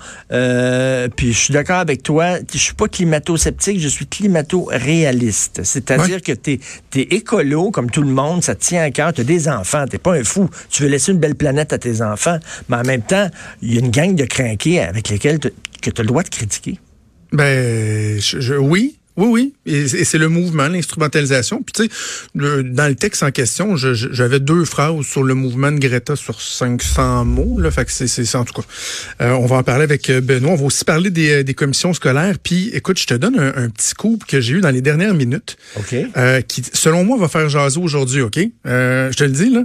Puis 1.16 1.32
je 1.32 1.38
suis 1.38 1.54
d'accord 1.54 1.78
avec 1.78 2.02
toi. 2.02 2.36
Je 2.52 2.58
suis 2.58 2.74
pas 2.74 2.88
climato-sceptique, 2.88 3.80
je 3.80 3.88
suis 3.88 4.06
climato-réaliste. 4.06 5.62
C'est-à-dire 5.64 6.20
que 6.22 6.32
tu 6.32 6.60
es, 6.96 7.00
écolo, 7.14 7.70
comme 7.70 7.90
tout 7.90 8.02
le 8.02 8.10
monde, 8.10 8.42
ça 8.44 8.54
te 8.54 8.62
tient 8.64 8.82
à 8.82 8.90
cœur. 8.90 9.05
Tu 9.12 9.20
as 9.22 9.24
des 9.24 9.48
enfants, 9.48 9.86
tu 9.90 9.98
pas 9.98 10.14
un 10.14 10.24
fou. 10.24 10.48
Tu 10.70 10.82
veux 10.82 10.88
laisser 10.88 11.12
une 11.12 11.18
belle 11.18 11.34
planète 11.34 11.72
à 11.72 11.78
tes 11.78 12.02
enfants. 12.02 12.38
Mais 12.68 12.76
en 12.76 12.82
même 12.82 13.02
temps, 13.02 13.28
il 13.62 13.74
y 13.74 13.76
a 13.76 13.80
une 13.80 13.90
gang 13.90 14.14
de 14.14 14.24
crinqués 14.24 14.80
avec 14.80 15.08
lesquels 15.08 15.38
que 15.38 15.90
tu 15.90 16.00
as 16.00 16.02
le 16.02 16.08
droit 16.08 16.22
de 16.22 16.28
critiquer. 16.28 16.78
Ben, 17.32 18.20
oui. 18.60 18.98
Oui, 19.16 19.26
oui. 19.30 19.54
Et, 19.64 20.04
c'est 20.04 20.18
le 20.18 20.28
mouvement, 20.28 20.68
l'instrumentalisation. 20.68 21.62
Puis, 21.62 21.72
tu 21.72 21.82
sais, 21.84 22.00
le- 22.34 22.62
dans 22.62 22.86
le 22.88 22.94
texte 22.94 23.22
en 23.22 23.30
question, 23.30 23.76
j'avais 23.76 24.40
deux 24.40 24.64
phrases 24.64 25.04
sur 25.06 25.22
le 25.22 25.34
mouvement 25.34 25.72
de 25.72 25.78
Greta 25.78 26.16
sur 26.16 26.40
500 26.40 27.24
mots. 27.24 27.58
Là, 27.58 27.70
fait 27.70 27.84
que 27.84 27.92
c'est, 27.92 28.34
en 28.36 28.44
tout 28.44 28.60
cas. 28.60 28.66
Euh, 29.22 29.30
on 29.32 29.46
va 29.46 29.56
en 29.56 29.62
parler 29.62 29.84
avec 29.84 30.10
euh, 30.10 30.20
Benoît. 30.20 30.52
On 30.52 30.56
va 30.56 30.64
aussi 30.64 30.84
parler 30.84 31.10
des, 31.10 31.30
euh, 31.30 31.42
des 31.44 31.54
commissions 31.54 31.94
scolaires. 31.94 32.36
Puis, 32.42 32.68
écoute, 32.74 32.98
je 32.98 33.06
te 33.06 33.14
donne 33.14 33.38
un, 33.38 33.54
un 33.64 33.68
petit 33.70 33.94
coup 33.94 34.18
que 34.28 34.40
j'ai 34.40 34.54
eu 34.54 34.60
dans 34.60 34.70
les 34.70 34.82
dernières 34.82 35.14
minutes. 35.14 35.56
OK. 35.76 35.94
euh, 36.16 36.40
qui, 36.42 36.62
selon 36.72 37.04
moi, 37.04 37.16
va 37.18 37.28
faire 37.28 37.48
jaser 37.48 37.80
aujourd'hui, 37.80 38.20
OK? 38.22 38.38
Euh, 38.66 39.10
je 39.12 39.16
te 39.16 39.24
le 39.24 39.30
dis, 39.30 39.50
là. 39.50 39.62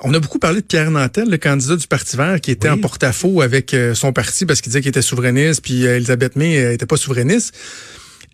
On 0.00 0.12
a 0.12 0.18
beaucoup 0.18 0.40
parlé 0.40 0.60
de 0.60 0.66
Pierre 0.66 0.90
Nantel, 0.90 1.30
le 1.30 1.38
candidat 1.38 1.76
du 1.76 1.86
Parti 1.86 2.16
vert, 2.16 2.40
qui 2.40 2.50
était 2.50 2.68
Oui. 2.68 2.74
en 2.74 2.78
porte-à-faux 2.78 3.40
avec 3.40 3.74
son 3.94 4.12
parti 4.12 4.44
parce 4.44 4.60
qu'il 4.60 4.70
disait 4.70 4.80
qu'il 4.82 4.88
était 4.90 5.00
souverainiste, 5.02 5.62
puis 5.62 5.84
Elisabeth 5.84 6.36
May 6.36 6.58
euh, 6.62 6.72
était 6.74 6.84
pas 6.84 6.96
souverainiste. 6.96 7.54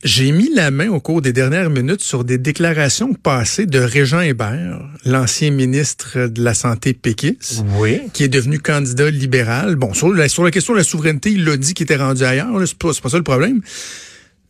J'ai 0.02 0.32
mis 0.32 0.48
la 0.54 0.70
main 0.70 0.88
au 0.88 0.98
cours 0.98 1.20
des 1.20 1.34
dernières 1.34 1.68
minutes 1.68 2.00
sur 2.00 2.24
des 2.24 2.38
déclarations 2.38 3.12
passées 3.12 3.66
de 3.66 3.78
Régent 3.78 4.20
Hébert, 4.22 4.80
l'ancien 5.04 5.50
ministre 5.50 6.26
de 6.26 6.42
la 6.42 6.54
Santé 6.54 6.94
péquiste, 6.94 7.62
Oui. 7.78 8.00
qui 8.14 8.24
est 8.24 8.28
devenu 8.28 8.58
candidat 8.60 9.10
libéral. 9.10 9.76
Bon, 9.76 9.92
sur 9.92 10.08
la, 10.10 10.30
sur 10.30 10.42
la 10.42 10.50
question 10.50 10.72
de 10.72 10.78
la 10.78 10.84
souveraineté, 10.84 11.32
il 11.32 11.44
l'a 11.44 11.58
dit 11.58 11.74
qu'il 11.74 11.84
était 11.84 11.96
rendu 11.96 12.24
ailleurs. 12.24 12.48
C'est 12.66 12.78
pas, 12.78 12.94
c'est 12.94 13.02
pas 13.02 13.10
ça 13.10 13.18
le 13.18 13.22
problème. 13.24 13.60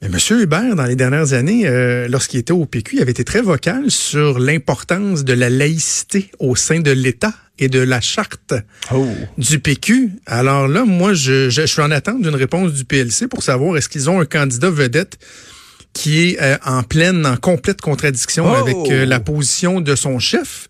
Mais 0.03 0.09
M. 0.09 0.41
Hébert, 0.41 0.77
dans 0.77 0.85
les 0.87 0.97
dernières 0.97 1.35
années, 1.35 1.67
euh, 1.67 2.09
lorsqu'il 2.09 2.41
était 2.41 2.53
au 2.53 2.65
PQ, 2.65 2.97
il 2.97 3.03
avait 3.03 3.11
été 3.11 3.23
très 3.25 3.43
vocal 3.43 3.91
sur 3.91 4.39
l'importance 4.39 5.25
de 5.25 5.35
la 5.35 5.51
laïcité 5.51 6.31
au 6.39 6.57
sein 6.57 6.81
de 6.81 6.91
l'État 6.91 7.35
et 7.59 7.69
de 7.69 7.81
la 7.81 8.01
charte 8.01 8.55
Oh. 8.95 9.07
du 9.37 9.59
PQ. 9.59 10.11
Alors 10.25 10.69
là, 10.69 10.85
moi, 10.87 11.13
je, 11.13 11.51
je, 11.51 11.61
je 11.63 11.67
suis 11.67 11.83
en 11.83 11.91
attente 11.91 12.23
d'une 12.23 12.35
réponse 12.35 12.73
du 12.73 12.85
PLC 12.87 13.27
pour 13.29 13.43
savoir 13.43 13.77
est-ce 13.77 13.91
qu'ils 13.91 14.09
ont 14.09 14.21
un 14.21 14.25
candidat 14.25 14.71
vedette 14.71 15.19
qui 15.93 16.23
est 16.23 16.41
euh, 16.41 16.57
en 16.65 16.83
pleine, 16.83 17.27
en 17.27 17.37
complète 17.37 17.83
contradiction 17.83 18.47
Oh! 18.51 18.55
avec 18.55 18.77
euh, 18.91 19.05
la 19.05 19.21
position 19.21 19.83
de 19.83 19.95
son 19.97 20.19
chef. 20.19 20.69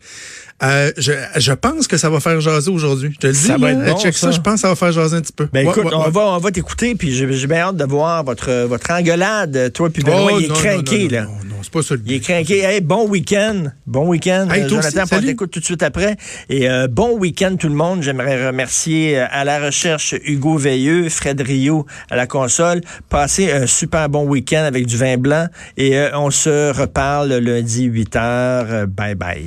Euh, 0.62 0.92
je, 0.99 1.12
je 1.37 1.53
pense 1.53 1.87
que 1.88 1.96
ça 1.96 2.11
va 2.11 2.20
faire 2.20 2.40
jaser 2.40 2.70
aujourd'hui. 2.70 3.11
Je 3.14 3.18
te 3.18 3.27
le 3.29 3.33
dis, 3.33 3.38
Ça 3.38 3.57
va 3.57 3.73
être 3.73 3.85
bon, 3.85 3.99
check 3.99 4.14
ça. 4.14 4.27
ça. 4.27 4.31
je 4.33 4.40
pense 4.40 4.55
que 4.55 4.61
ça 4.61 4.68
va 4.68 4.77
faire 4.77 4.92
jaser 4.92 5.16
un 5.16 5.20
petit 5.23 5.33
peu. 5.33 5.49
Ben 5.53 5.64
Ouais, 5.66 5.73
écoute, 5.73 5.85
ouais, 5.87 5.94
on 5.94 6.05
ouais. 6.05 6.11
va, 6.11 6.20
on 6.20 6.38
va 6.38 6.51
t'écouter, 6.51 6.94
puis 6.94 7.12
j'ai 7.12 7.46
bien 7.46 7.59
hâte 7.61 7.77
de 7.77 7.85
voir 7.85 8.25
votre, 8.25 8.66
votre 8.66 8.90
engueulade. 8.90 9.73
Toi, 9.73 9.88
puis 9.90 10.03
Benoît, 10.03 10.31
Oh, 10.35 10.38
il 10.38 10.44
est 10.44 10.49
non, 10.49 10.55
craqué, 10.55 11.05
non, 11.05 11.11
là. 11.11 11.23
Non, 11.23 11.31
non, 11.49 11.57
c'est 11.62 11.73
pas 11.73 11.83
ça 11.83 11.94
le 11.94 12.03
Il 12.05 12.12
est 12.12 12.20
craqué. 12.20 12.59
Hey, 12.61 12.81
bon 12.83 13.09
week-end. 13.09 13.64
Bon 13.87 14.07
week-end. 14.09 14.49
Hey, 14.51 14.68
Jonathan, 14.68 15.05
on 15.12 15.20
t'écoute 15.20 15.51
tout 15.51 15.61
de 15.61 15.64
suite 15.64 15.83
après. 15.83 16.16
Et 16.49 16.68
euh, 16.68 16.88
bon 16.88 17.16
week-end 17.18 17.57
tout 17.59 17.68
le 17.68 17.75
monde. 17.75 18.03
J'aimerais 18.03 18.46
remercier 18.49 19.18
euh, 19.18 19.27
à 19.31 19.44
la 19.44 19.64
recherche 19.64 20.14
Hugo 20.25 20.57
Veilleux, 20.59 21.09
Fred 21.09 21.40
Rio 21.40 21.87
à 22.11 22.16
la 22.16 22.27
console. 22.27 22.83
Passez 23.09 23.51
un 23.51 23.66
super 23.66 24.09
bon 24.09 24.25
week-end 24.27 24.64
avec 24.64 24.87
du 24.87 24.96
vin 24.99 25.16
blanc. 25.16 25.46
Et 25.79 25.96
euh, 25.99 26.11
on 26.18 26.31
se 26.31 26.73
reparle 26.79 27.33
lundi 27.33 27.88
8h. 27.88 28.85
Bye 28.87 29.14
bye. 29.14 29.44